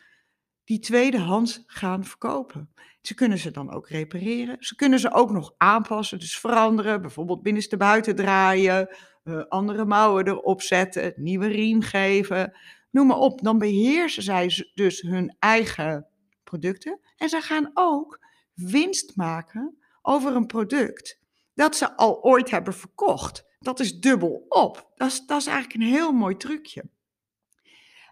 die 0.65 0.79
tweedehands 0.79 1.63
gaan 1.67 2.05
verkopen. 2.05 2.75
Ze 3.03 3.15
kunnen 3.15 3.39
ze 3.39 3.51
dan 3.51 3.73
ook 3.73 3.89
repareren. 3.89 4.57
Ze 4.61 4.75
kunnen 4.77 4.99
ze 4.99 5.13
ook 5.13 5.31
nog 5.31 5.55
aanpassen, 5.57 6.19
dus 6.19 6.39
veranderen. 6.39 7.01
Bijvoorbeeld 7.01 7.43
binnenste 7.43 7.77
buiten 7.77 8.17
draaien, 8.17 8.97
uh, 9.25 9.43
andere 9.49 9.85
mouwen 9.85 10.27
erop 10.27 10.63
zetten, 10.63 11.13
nieuwe 11.17 11.47
riem 11.47 11.83
geven. 11.83 12.53
Noem 12.91 13.07
maar 13.07 13.17
op. 13.17 13.43
Dan 13.43 13.59
beheersen 13.59 14.23
zij 14.23 14.71
dus 14.75 15.01
hun 15.01 15.37
eigen 15.39 16.07
producten. 16.45 17.01
En 17.17 17.29
ze 17.29 17.41
gaan 17.41 17.71
ook 17.75 18.21
winst 18.55 19.17
maken 19.17 19.79
over 20.03 20.37
een 20.37 20.47
product 20.47 21.21
dat 21.55 21.77
ze 21.77 21.97
al 21.97 22.23
ooit 22.23 22.51
hebben 22.51 22.75
verkocht. 22.75 23.45
Dat 23.59 23.81
is 23.81 24.01
dubbel 24.01 24.45
op. 24.49 24.91
Dat 24.95 25.09
is, 25.09 25.27
dat 25.27 25.41
is 25.41 25.47
eigenlijk 25.47 25.81
een 25.81 25.95
heel 25.95 26.13
mooi 26.13 26.37
trucje. 26.37 26.85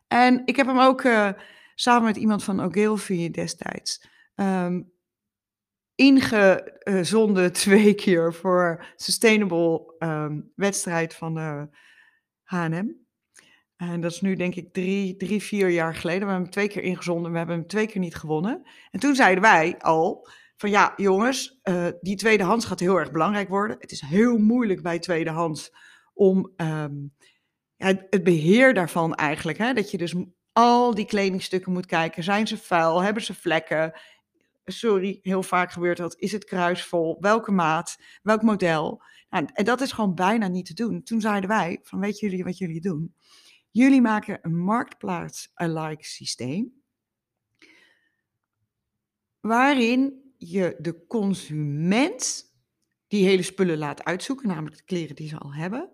En 0.09 0.43
ik 0.45 0.57
heb 0.57 0.67
hem 0.67 0.79
ook 0.79 1.03
uh, 1.03 1.31
samen 1.83 2.03
met 2.03 2.17
iemand 2.17 2.45
van 2.45 2.61
Ogilvy 2.61 3.31
destijds 3.31 4.07
um, 4.35 4.93
ingezonden 5.95 7.53
twee 7.65 7.95
keer 7.95 8.35
voor 8.35 8.87
Sustainable 8.97 9.95
um, 9.99 10.53
wedstrijd 10.55 11.15
van 11.15 11.35
de 11.35 11.69
H&M. 12.43 12.89
En 13.77 14.01
dat 14.01 14.11
is 14.11 14.21
nu 14.21 14.35
denk 14.35 14.55
ik 14.55 14.73
drie, 14.73 15.17
drie, 15.17 15.43
vier 15.43 15.69
jaar 15.69 15.95
geleden. 15.95 16.21
We 16.21 16.27
hebben 16.27 16.43
hem 16.43 16.53
twee 16.53 16.69
keer 16.69 16.83
ingezonden, 16.83 17.33
we 17.33 17.39
hebben 17.39 17.57
hem 17.57 17.67
twee 17.67 17.87
keer 17.87 18.01
niet 18.01 18.15
gewonnen. 18.15 18.63
En 18.91 19.01
toen 19.01 19.15
zeiden 19.15 19.43
wij 19.43 19.79
al, 19.79 20.29
van 20.57 20.71
ja, 20.71 20.93
jongens, 20.97 21.61
uh, 21.65 21.87
die 22.01 22.17
tweedehands 22.17 22.65
gaat 22.65 22.81
heel 22.81 22.97
erg 22.97 23.11
belangrijk 23.11 23.49
worden. 23.49 23.77
Het 23.81 23.93
is 23.93 24.01
heel 24.01 24.39
moeilijk 24.39 24.83
bij 24.83 24.99
tweedehands 24.99 25.75
om 26.15 26.53
ja, 27.77 28.07
het 28.11 28.25
beheer 28.25 28.75
daarvan 28.75 29.15
eigenlijk. 29.15 29.59
Hè? 29.59 29.73
Dat 29.73 29.91
je 29.91 29.99
dus 29.99 30.15
al 30.53 30.95
die 30.95 31.05
kledingstukken 31.05 31.73
moet 31.73 31.87
kijken. 31.87 32.23
Zijn 32.23 32.47
ze 32.47 32.59
vuil? 32.59 33.03
Hebben 33.03 33.23
ze 33.23 33.35
vlekken? 33.35 34.01
Sorry, 34.65 35.19
heel 35.23 35.43
vaak 35.43 35.73
gebeurt 35.73 35.97
dat. 35.97 36.19
Is 36.19 36.33
het 36.33 36.45
kruisvol? 36.45 37.17
Welke 37.21 37.53
maat? 37.53 37.97
Welk 38.23 38.43
model? 38.43 39.03
Nou, 39.31 39.49
en 39.53 39.65
dat 39.65 39.81
is 39.81 39.93
gewoon 39.93 40.15
bijna 40.15 40.49
niet 40.49 40.67
te 40.67 40.75
doen. 40.75 41.03
Toen 41.03 41.21
zeiden 41.21 41.49
wij, 41.49 41.79
van 41.83 42.01
weet 42.01 42.19
jullie 42.19 42.45
wat 42.45 42.59
jullie 42.59 42.81
doen? 42.81 43.15
Jullie 43.71 44.01
maken 44.01 44.39
een 44.43 44.59
marktplaats-alike 44.59 46.05
systeem. 46.05 46.83
Waarin 49.41 50.33
je 50.37 50.77
de 50.79 51.07
consument 51.07 52.53
die 53.09 53.27
hele 53.27 53.43
spullen 53.43 53.79
laat 53.79 54.05
uitzoeken, 54.05 54.49
namelijk 54.49 54.77
de 54.77 54.85
kleren 54.85 55.17
die 55.17 55.29
ze 55.29 55.39
al 55.39 55.55
hebben. 55.55 55.93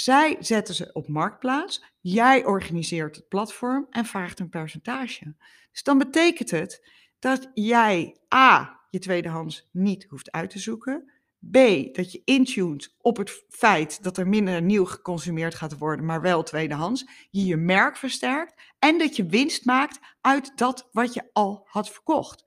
Zij 0.00 0.36
zetten 0.40 0.74
ze 0.74 0.90
op 0.92 1.08
marktplaats. 1.08 1.84
Jij 2.00 2.44
organiseert 2.44 3.16
het 3.16 3.28
platform 3.28 3.86
en 3.90 4.04
vraagt 4.04 4.40
een 4.40 4.48
percentage. 4.48 5.34
Dus 5.72 5.82
dan 5.82 5.98
betekent 5.98 6.50
het 6.50 6.88
dat 7.18 7.50
jij 7.54 8.16
A, 8.34 8.80
je 8.90 8.98
tweedehands 8.98 9.68
niet 9.72 10.06
hoeft 10.08 10.32
uit 10.32 10.50
te 10.50 10.58
zoeken. 10.58 11.10
B, 11.50 11.54
dat 11.92 12.12
je 12.12 12.22
intuned 12.24 12.94
op 12.98 13.16
het 13.16 13.44
feit 13.48 14.02
dat 14.02 14.16
er 14.16 14.28
minder 14.28 14.62
nieuw 14.62 14.84
geconsumeerd 14.84 15.54
gaat 15.54 15.78
worden, 15.78 16.04
maar 16.04 16.20
wel 16.20 16.42
tweedehands. 16.42 17.08
Je 17.30 17.44
je 17.44 17.56
merk 17.56 17.96
versterkt 17.96 18.62
en 18.78 18.98
dat 18.98 19.16
je 19.16 19.26
winst 19.26 19.64
maakt 19.64 19.98
uit 20.20 20.52
dat 20.56 20.88
wat 20.92 21.14
je 21.14 21.30
al 21.32 21.62
had 21.64 21.90
verkocht. 21.90 22.44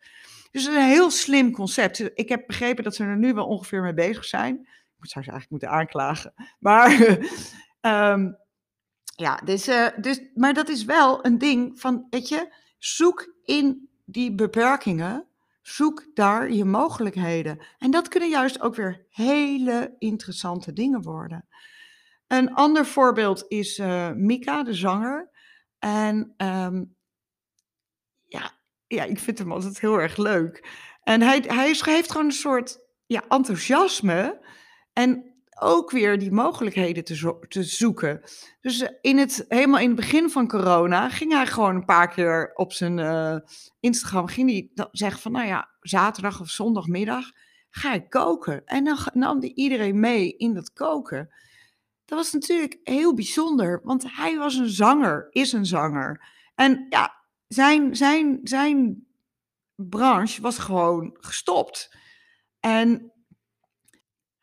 Dus 0.51 0.65
een 0.65 0.87
heel 0.87 1.11
slim 1.11 1.51
concept. 1.51 2.11
Ik 2.13 2.29
heb 2.29 2.47
begrepen 2.47 2.83
dat 2.83 2.95
ze 2.95 3.03
er 3.03 3.17
nu 3.17 3.33
wel 3.33 3.47
ongeveer 3.47 3.81
mee 3.81 3.93
bezig 3.93 4.25
zijn. 4.25 4.67
Ik 5.01 5.09
zou 5.09 5.25
ze 5.25 5.31
eigenlijk 5.31 5.49
moeten 5.49 5.69
aanklagen. 5.69 6.33
Maar, 6.59 6.91
um, 8.11 8.37
ja, 9.25 9.35
dus, 9.35 9.67
uh, 9.67 9.87
dus, 9.97 10.21
maar 10.33 10.53
dat 10.53 10.69
is 10.69 10.85
wel 10.85 11.25
een 11.25 11.37
ding 11.37 11.79
van, 11.79 12.07
weet 12.09 12.29
je, 12.29 12.53
zoek 12.77 13.33
in 13.43 13.89
die 14.05 14.35
beperkingen 14.35 15.31
Zoek 15.61 16.05
daar 16.13 16.51
je 16.51 16.65
mogelijkheden. 16.65 17.59
En 17.77 17.91
dat 17.91 18.07
kunnen 18.07 18.29
juist 18.29 18.61
ook 18.61 18.75
weer 18.75 19.05
hele 19.09 19.95
interessante 19.99 20.73
dingen 20.73 21.01
worden. 21.01 21.47
Een 22.27 22.53
ander 22.53 22.85
voorbeeld 22.85 23.45
is 23.47 23.79
uh, 23.79 24.11
Mika, 24.11 24.63
de 24.63 24.73
zanger. 24.73 25.29
En 25.79 26.33
um, 26.37 26.95
ja, 28.27 28.51
ja, 28.87 29.03
ik 29.03 29.19
vind 29.19 29.37
hem 29.37 29.51
altijd 29.51 29.79
heel 29.79 29.99
erg 29.99 30.17
leuk. 30.17 30.67
En 31.03 31.21
hij, 31.21 31.43
hij 31.47 31.73
heeft 31.83 32.11
gewoon 32.11 32.25
een 32.25 32.31
soort 32.31 32.79
ja, 33.05 33.23
enthousiasme. 33.27 34.45
En 35.01 35.33
ook 35.59 35.91
weer 35.91 36.19
die 36.19 36.31
mogelijkheden 36.31 37.03
te, 37.03 37.37
te 37.47 37.63
zoeken. 37.63 38.21
Dus 38.61 38.81
eh, 38.81 38.89
in 39.01 39.17
het, 39.17 39.45
helemaal 39.47 39.79
in 39.79 39.87
het 39.87 39.95
begin 39.95 40.29
van 40.29 40.47
corona 40.47 41.09
ging 41.09 41.31
hij 41.31 41.47
gewoon 41.47 41.75
een 41.75 41.85
paar 41.85 42.09
keer 42.09 42.51
op 42.53 42.73
zijn 42.73 42.97
uh, 42.97 43.35
Instagram 43.79 44.27
ging 44.27 44.49
hij 44.49 44.87
zeggen 44.91 45.21
van, 45.21 45.31
nou 45.31 45.47
ja, 45.47 45.69
zaterdag 45.79 46.41
of 46.41 46.49
zondagmiddag 46.49 47.31
ga 47.69 47.93
ik 47.93 48.09
koken. 48.09 48.65
En 48.65 48.83
dan 48.83 48.97
nam 49.13 49.39
hij 49.39 49.51
iedereen 49.55 49.99
mee 49.99 50.37
in 50.37 50.53
dat 50.53 50.73
koken. 50.73 51.33
Dat 52.05 52.17
was 52.17 52.33
natuurlijk 52.33 52.79
heel 52.83 53.13
bijzonder, 53.13 53.81
want 53.83 54.15
hij 54.15 54.37
was 54.37 54.55
een 54.55 54.69
zanger, 54.69 55.27
is 55.29 55.51
een 55.51 55.65
zanger. 55.65 56.25
En 56.55 56.85
ja, 56.89 57.13
zijn, 57.47 57.95
zijn, 57.95 58.39
zijn 58.43 59.05
branche 59.75 60.41
was 60.41 60.57
gewoon 60.57 61.17
gestopt. 61.19 61.95
En 62.59 63.10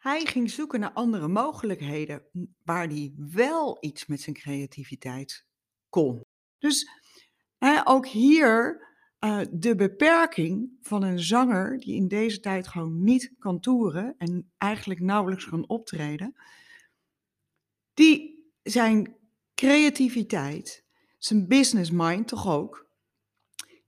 hij 0.09 0.25
ging 0.25 0.51
zoeken 0.51 0.81
naar 0.81 0.93
andere 0.93 1.29
mogelijkheden 1.29 2.23
waar 2.65 2.89
hij 2.89 3.13
wel 3.17 3.77
iets 3.81 4.07
met 4.07 4.21
zijn 4.21 4.37
creativiteit 4.37 5.47
kon. 5.89 6.25
Dus 6.59 6.91
hè, 7.59 7.81
ook 7.85 8.07
hier 8.07 8.87
uh, 9.21 9.41
de 9.51 9.75
beperking 9.75 10.77
van 10.81 11.03
een 11.03 11.19
zanger 11.19 11.79
die 11.79 11.95
in 11.95 12.09
deze 12.09 12.41
tijd 12.41 12.69
gewoon 12.69 13.03
niet 13.03 13.35
kan 13.39 13.61
toeren 13.61 14.15
en 14.19 14.53
eigenlijk 14.59 15.01
nauwelijks 15.01 15.49
kan 15.49 15.69
optreden, 15.69 16.35
die 17.95 18.47
zijn 18.63 19.17
creativiteit, 19.55 20.85
zijn 21.19 21.49
business 21.49 21.91
mind 21.91 22.29
toch 22.29 22.49
ook, 22.49 22.91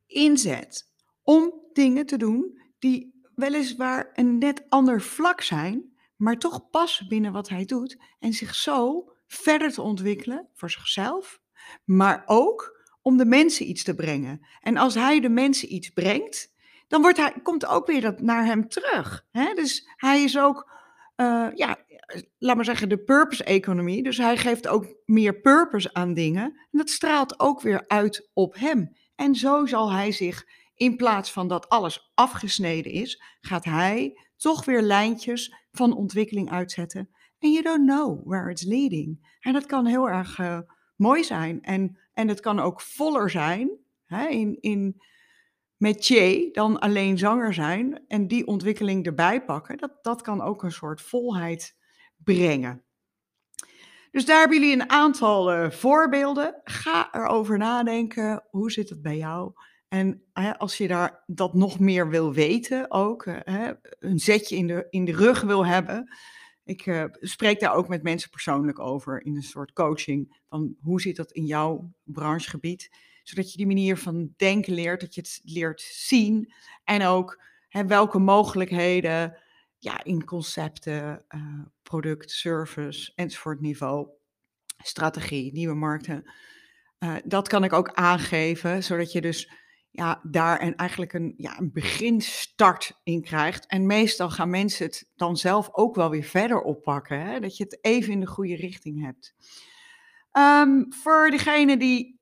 inzet 0.07 0.93
om 1.23 1.53
dingen 1.73 2.07
te 2.07 2.17
doen 2.17 2.61
die 2.79 3.21
weliswaar 3.35 4.11
een 4.15 4.39
net 4.39 4.65
ander 4.69 5.03
vlak 5.03 5.41
zijn, 5.41 5.90
maar 6.21 6.39
toch 6.39 6.71
passen 6.71 7.09
binnen 7.09 7.33
wat 7.33 7.49
hij 7.49 7.65
doet 7.65 7.99
en 8.19 8.33
zich 8.33 8.55
zo 8.55 9.11
verder 9.27 9.73
te 9.73 9.83
ontwikkelen 9.83 10.49
voor 10.55 10.71
zichzelf, 10.71 11.41
maar 11.85 12.23
ook 12.27 12.79
om 13.03 13.17
de 13.17 13.25
mensen 13.25 13.69
iets 13.69 13.83
te 13.85 13.95
brengen. 13.95 14.47
En 14.61 14.77
als 14.77 14.95
hij 14.95 15.21
de 15.21 15.29
mensen 15.29 15.75
iets 15.75 15.89
brengt, 15.91 16.55
dan 16.89 17.03
wordt 17.03 17.17
hij, 17.17 17.35
komt 17.43 17.67
ook 17.67 17.87
weer 17.87 18.01
dat 18.01 18.21
naar 18.21 18.45
hem 18.45 18.69
terug. 18.69 19.27
Hè? 19.31 19.55
Dus 19.55 19.89
hij 19.97 20.23
is 20.23 20.39
ook, 20.39 20.71
uh, 21.17 21.49
ja, 21.55 21.79
laat 22.39 22.57
maar 22.57 22.65
zeggen, 22.65 22.89
de 22.89 23.05
purpose-economie. 23.05 24.03
Dus 24.03 24.17
hij 24.17 24.37
geeft 24.37 24.69
ook 24.69 24.95
meer 25.05 25.41
purpose 25.41 25.95
aan 25.95 26.15
dingen. 26.15 26.45
En 26.45 26.79
dat 26.79 26.91
straalt 26.91 27.41
ook 27.41 27.61
weer 27.61 27.85
uit 27.87 28.31
op 28.33 28.55
hem. 28.55 28.97
En 29.15 29.35
zo 29.35 29.67
zal 29.67 29.93
hij 29.93 30.13
zich, 30.13 30.45
in 30.75 30.97
plaats 30.97 31.33
van 31.33 31.49
dat 31.49 31.69
alles 31.69 32.11
afgesneden 32.15 32.93
is, 32.93 33.23
gaat 33.41 33.65
hij 33.65 34.19
toch 34.37 34.65
weer 34.65 34.83
lijntjes 34.83 35.55
van 35.73 35.97
ontwikkeling 35.97 36.51
uitzetten. 36.51 37.09
En 37.39 37.51
you 37.51 37.63
don't 37.63 37.89
know 37.89 38.29
where 38.29 38.51
it's 38.51 38.63
leading. 38.63 39.37
En 39.41 39.53
dat 39.53 39.67
kan 39.67 39.87
heel 39.87 40.09
erg 40.09 40.39
uh, 40.39 40.59
mooi 40.97 41.25
zijn. 41.25 41.63
En, 41.63 41.99
en 42.13 42.29
het 42.29 42.41
kan 42.41 42.61
ook 42.61 42.81
voller 42.81 43.31
zijn 43.31 43.71
hè, 44.05 44.27
in, 44.27 44.57
in 44.61 45.03
métier 45.77 46.53
dan 46.53 46.79
alleen 46.79 47.19
zanger 47.19 47.55
zijn. 47.55 48.05
En 48.09 48.29
die 48.29 48.47
ontwikkeling 48.47 49.07
erbij 49.07 49.45
pakken. 49.45 49.79
Dat, 49.79 49.93
dat 50.03 50.23
kan 50.23 50.41
ook 50.41 50.63
een 50.63 50.73
soort 50.73 51.01
volheid 51.01 51.77
brengen. 52.17 52.85
Dus 54.11 54.25
daar 54.25 54.39
hebben 54.39 54.61
jullie 54.61 54.75
een 54.75 54.91
aantal 54.91 55.53
uh, 55.53 55.71
voorbeelden. 55.71 56.61
Ga 56.65 57.15
erover 57.15 57.59
nadenken. 57.59 58.45
Hoe 58.51 58.71
zit 58.71 58.89
het 58.89 59.03
bij 59.03 59.17
jou? 59.17 59.53
En 59.91 60.23
als 60.59 60.77
je 60.77 60.89
daar 60.89 61.23
dat 61.27 61.55
nog 61.55 61.79
meer 61.79 62.09
wil 62.09 62.33
weten, 62.33 62.91
ook 62.91 63.25
hè, 63.25 63.73
een 63.99 64.19
zetje 64.19 64.57
in 64.57 64.67
de, 64.67 64.87
in 64.91 65.05
de 65.05 65.13
rug 65.13 65.41
wil 65.41 65.67
hebben. 65.67 66.17
Ik 66.65 66.87
uh, 66.87 67.05
spreek 67.11 67.61
daar 67.61 67.75
ook 67.75 67.89
met 67.89 68.03
mensen 68.03 68.31
persoonlijk 68.31 68.79
over 68.79 69.25
in 69.25 69.37
een 69.37 69.43
soort 69.43 69.73
coaching. 69.73 70.41
Van 70.49 70.77
hoe 70.81 71.01
zit 71.01 71.17
dat 71.17 71.33
in 71.33 71.45
jouw 71.45 71.93
branchegebied? 72.03 72.91
Zodat 73.23 73.51
je 73.51 73.57
die 73.57 73.67
manier 73.67 73.97
van 73.97 74.35
denken 74.37 74.73
leert, 74.73 75.01
dat 75.01 75.15
je 75.15 75.21
het 75.21 75.41
leert 75.45 75.81
zien. 75.81 76.53
En 76.85 77.03
ook 77.03 77.43
hè, 77.69 77.87
welke 77.87 78.19
mogelijkheden 78.19 79.39
ja, 79.79 80.05
in 80.05 80.25
concepten, 80.25 81.25
uh, 81.35 81.65
product, 81.83 82.31
service 82.31 83.13
enzovoort 83.15 83.61
niveau, 83.61 84.09
strategie, 84.83 85.53
nieuwe 85.53 85.75
markten. 85.75 86.31
Dat 87.25 87.49
kan 87.49 87.65
ik 87.65 87.73
ook 87.73 87.93
aangeven, 87.93 88.85
zodat 88.85 89.13
je 89.13 89.21
dus 89.21 89.51
ja, 89.91 90.21
daar 90.23 90.63
een, 90.63 90.77
eigenlijk 90.77 91.13
een, 91.13 91.35
ja, 91.37 91.59
een 91.59 91.73
beginstart 91.73 93.01
in 93.03 93.23
krijgt. 93.23 93.67
En 93.67 93.87
meestal 93.87 94.31
gaan 94.31 94.51
mensen 94.51 94.87
het 94.87 95.11
dan 95.17 95.37
zelf 95.37 95.69
ook 95.73 95.95
wel 95.95 96.11
weer 96.11 96.23
verder 96.23 96.63
oppakken. 96.63 97.21
Hè? 97.21 97.41
Dat 97.41 97.57
je 97.57 97.65
het 97.65 97.79
even 97.81 98.13
in 98.13 98.21
de 98.21 98.27
goede 98.27 98.57
richting 98.57 99.05
hebt. 99.05 99.35
Um, 100.33 100.93
voor 100.93 101.31
degene 101.31 101.77
die 101.77 102.21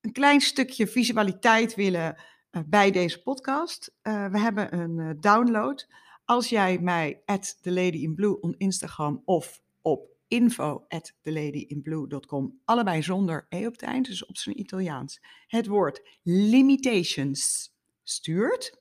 een 0.00 0.12
klein 0.12 0.40
stukje 0.40 0.86
visualiteit 0.86 1.74
willen 1.74 2.16
uh, 2.50 2.62
bij 2.66 2.90
deze 2.90 3.22
podcast. 3.22 3.94
Uh, 4.02 4.26
we 4.26 4.38
hebben 4.38 4.78
een 4.78 4.98
uh, 4.98 5.10
download. 5.20 5.88
Als 6.24 6.48
jij 6.48 6.78
mij 6.78 7.22
at 7.24 7.58
the 7.62 7.72
lady 7.72 7.96
in 7.96 8.14
blue 8.14 8.40
on 8.40 8.54
Instagram 8.58 9.22
of 9.24 9.60
op 9.82 10.11
info 10.32 10.84
at 10.88 11.14
theladyinblue.com. 11.20 12.60
Allebei 12.64 13.02
zonder 13.02 13.46
e 13.48 13.66
op 13.66 13.72
het 13.72 13.82
eind, 13.82 14.06
dus 14.06 14.26
op 14.26 14.36
zijn 14.36 14.60
Italiaans. 14.60 15.20
Het 15.46 15.66
woord 15.66 16.18
limitations 16.22 17.70
stuurt. 18.02 18.80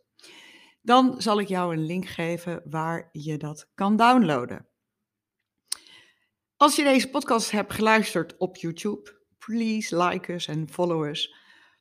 Dan 0.82 1.22
zal 1.22 1.40
ik 1.40 1.48
jou 1.48 1.74
een 1.74 1.86
link 1.86 2.08
geven 2.08 2.62
waar 2.70 3.10
je 3.12 3.38
dat 3.38 3.70
kan 3.76 3.96
downloaden. 3.96 4.68
Als 6.58 6.76
je 6.76 6.84
deze 6.84 7.10
podcast 7.10 7.52
hebt 7.52 7.74
geluisterd 7.74 8.38
op 8.38 8.56
YouTube, 8.56 9.20
please 9.38 10.04
like 10.04 10.34
us 10.34 10.48
en 10.48 10.70
follow 10.70 11.06
us. 11.06 11.36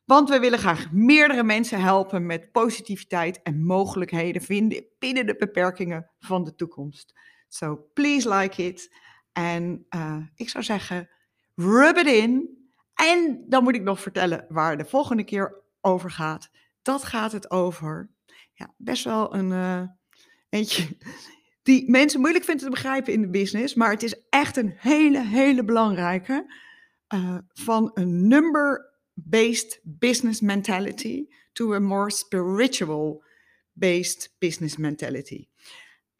Want 0.05 0.29
we 0.29 0.39
willen 0.39 0.59
graag 0.59 0.91
meerdere 0.91 1.43
mensen 1.43 1.81
helpen 1.81 2.25
met 2.25 2.51
positiviteit 2.51 3.41
en 3.41 3.63
mogelijkheden 3.63 4.41
vinden 4.41 4.85
binnen 4.99 5.25
de 5.25 5.35
beperkingen 5.35 6.09
van 6.19 6.43
de 6.43 6.55
toekomst. 6.55 7.13
So 7.47 7.89
please 7.93 8.29
like 8.29 8.63
it. 8.63 8.95
En 9.33 9.85
uh, 9.95 10.17
ik 10.35 10.49
zou 10.49 10.63
zeggen, 10.63 11.09
rub 11.55 11.97
it 11.97 12.07
in. 12.07 12.59
En 12.95 13.45
dan 13.47 13.63
moet 13.63 13.75
ik 13.75 13.83
nog 13.83 14.01
vertellen 14.01 14.45
waar 14.49 14.77
de 14.77 14.85
volgende 14.85 15.23
keer 15.23 15.61
over 15.81 16.11
gaat. 16.11 16.49
Dat 16.81 17.03
gaat 17.03 17.31
het 17.31 17.51
over, 17.51 18.09
ja, 18.53 18.73
best 18.77 19.03
wel 19.03 19.35
een 19.35 19.51
uh, 19.51 19.81
eentje 20.49 20.97
die 21.63 21.89
mensen 21.89 22.19
moeilijk 22.19 22.45
vinden 22.45 22.65
te 22.65 22.71
begrijpen 22.71 23.13
in 23.13 23.21
de 23.21 23.29
business. 23.29 23.73
Maar 23.73 23.91
het 23.91 24.03
is 24.03 24.15
echt 24.29 24.57
een 24.57 24.73
hele, 24.77 25.25
hele 25.25 25.63
belangrijke. 25.63 26.53
Uh, 27.13 27.37
van 27.53 27.91
een 27.93 28.27
number-based 28.27 29.79
business 29.83 30.41
mentality 30.41 31.25
to 31.53 31.73
a 31.73 31.79
more 31.79 32.11
spiritual-based 32.11 34.35
business 34.39 34.77
mentality. 34.77 35.50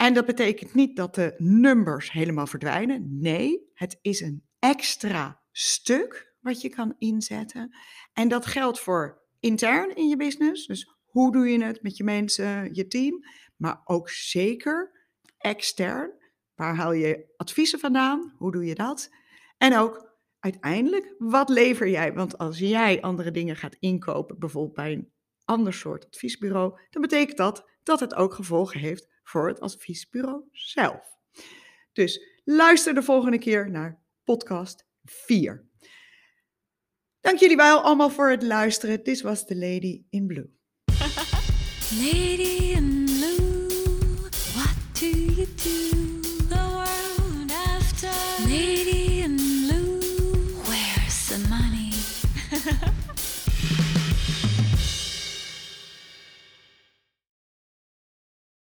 En 0.01 0.13
dat 0.13 0.25
betekent 0.25 0.73
niet 0.73 0.95
dat 0.95 1.15
de 1.15 1.33
numbers 1.37 2.11
helemaal 2.11 2.47
verdwijnen. 2.47 3.19
Nee, 3.19 3.69
het 3.73 3.97
is 4.01 4.21
een 4.21 4.43
extra 4.59 5.41
stuk 5.51 6.35
wat 6.39 6.61
je 6.61 6.69
kan 6.69 6.95
inzetten. 6.97 7.75
En 8.13 8.27
dat 8.27 8.45
geldt 8.45 8.79
voor 8.79 9.21
intern 9.39 9.95
in 9.95 10.07
je 10.07 10.17
business. 10.17 10.65
Dus 10.65 10.95
hoe 11.05 11.31
doe 11.31 11.49
je 11.49 11.63
het 11.63 11.83
met 11.83 11.97
je 11.97 12.03
mensen, 12.03 12.73
je 12.73 12.87
team? 12.87 13.25
Maar 13.57 13.81
ook 13.83 14.09
zeker 14.09 15.07
extern. 15.37 16.11
Waar 16.55 16.75
haal 16.75 16.93
je 16.93 17.33
adviezen 17.37 17.79
vandaan? 17.79 18.33
Hoe 18.37 18.51
doe 18.51 18.65
je 18.65 18.75
dat? 18.75 19.09
En 19.57 19.77
ook 19.77 20.17
uiteindelijk, 20.39 21.15
wat 21.17 21.49
lever 21.49 21.89
jij? 21.89 22.13
Want 22.13 22.37
als 22.37 22.59
jij 22.59 23.01
andere 23.01 23.31
dingen 23.31 23.55
gaat 23.55 23.75
inkopen, 23.79 24.39
bijvoorbeeld 24.39 24.75
bij 24.75 24.91
een 24.91 25.11
ander 25.45 25.73
soort 25.73 26.05
adviesbureau, 26.05 26.79
dan 26.89 27.01
betekent 27.01 27.37
dat 27.37 27.69
dat 27.83 27.99
het 27.99 28.15
ook 28.15 28.33
gevolgen 28.33 28.79
heeft 28.79 29.10
voor 29.23 29.47
het 29.47 29.59
adviesbureau 29.59 30.43
zelf. 30.51 31.19
Dus 31.93 32.39
luister 32.43 32.93
de 32.93 33.03
volgende 33.03 33.37
keer 33.37 33.69
naar 33.69 34.01
podcast 34.23 34.85
4. 35.03 35.69
Dank 37.21 37.39
jullie 37.39 37.55
wel 37.55 37.81
allemaal 37.81 38.09
voor 38.09 38.29
het 38.29 38.43
luisteren. 38.43 39.03
Dit 39.03 39.21
was 39.21 39.45
The 39.45 39.55
Lady 39.55 40.03
in 40.09 40.27
Blue. 40.27 40.49
Lady 42.03 42.71
in 42.73 43.03
Blue, 43.05 43.67
what 44.53 44.99
do 44.99 45.07
you 45.07 45.47
do? 45.55 45.90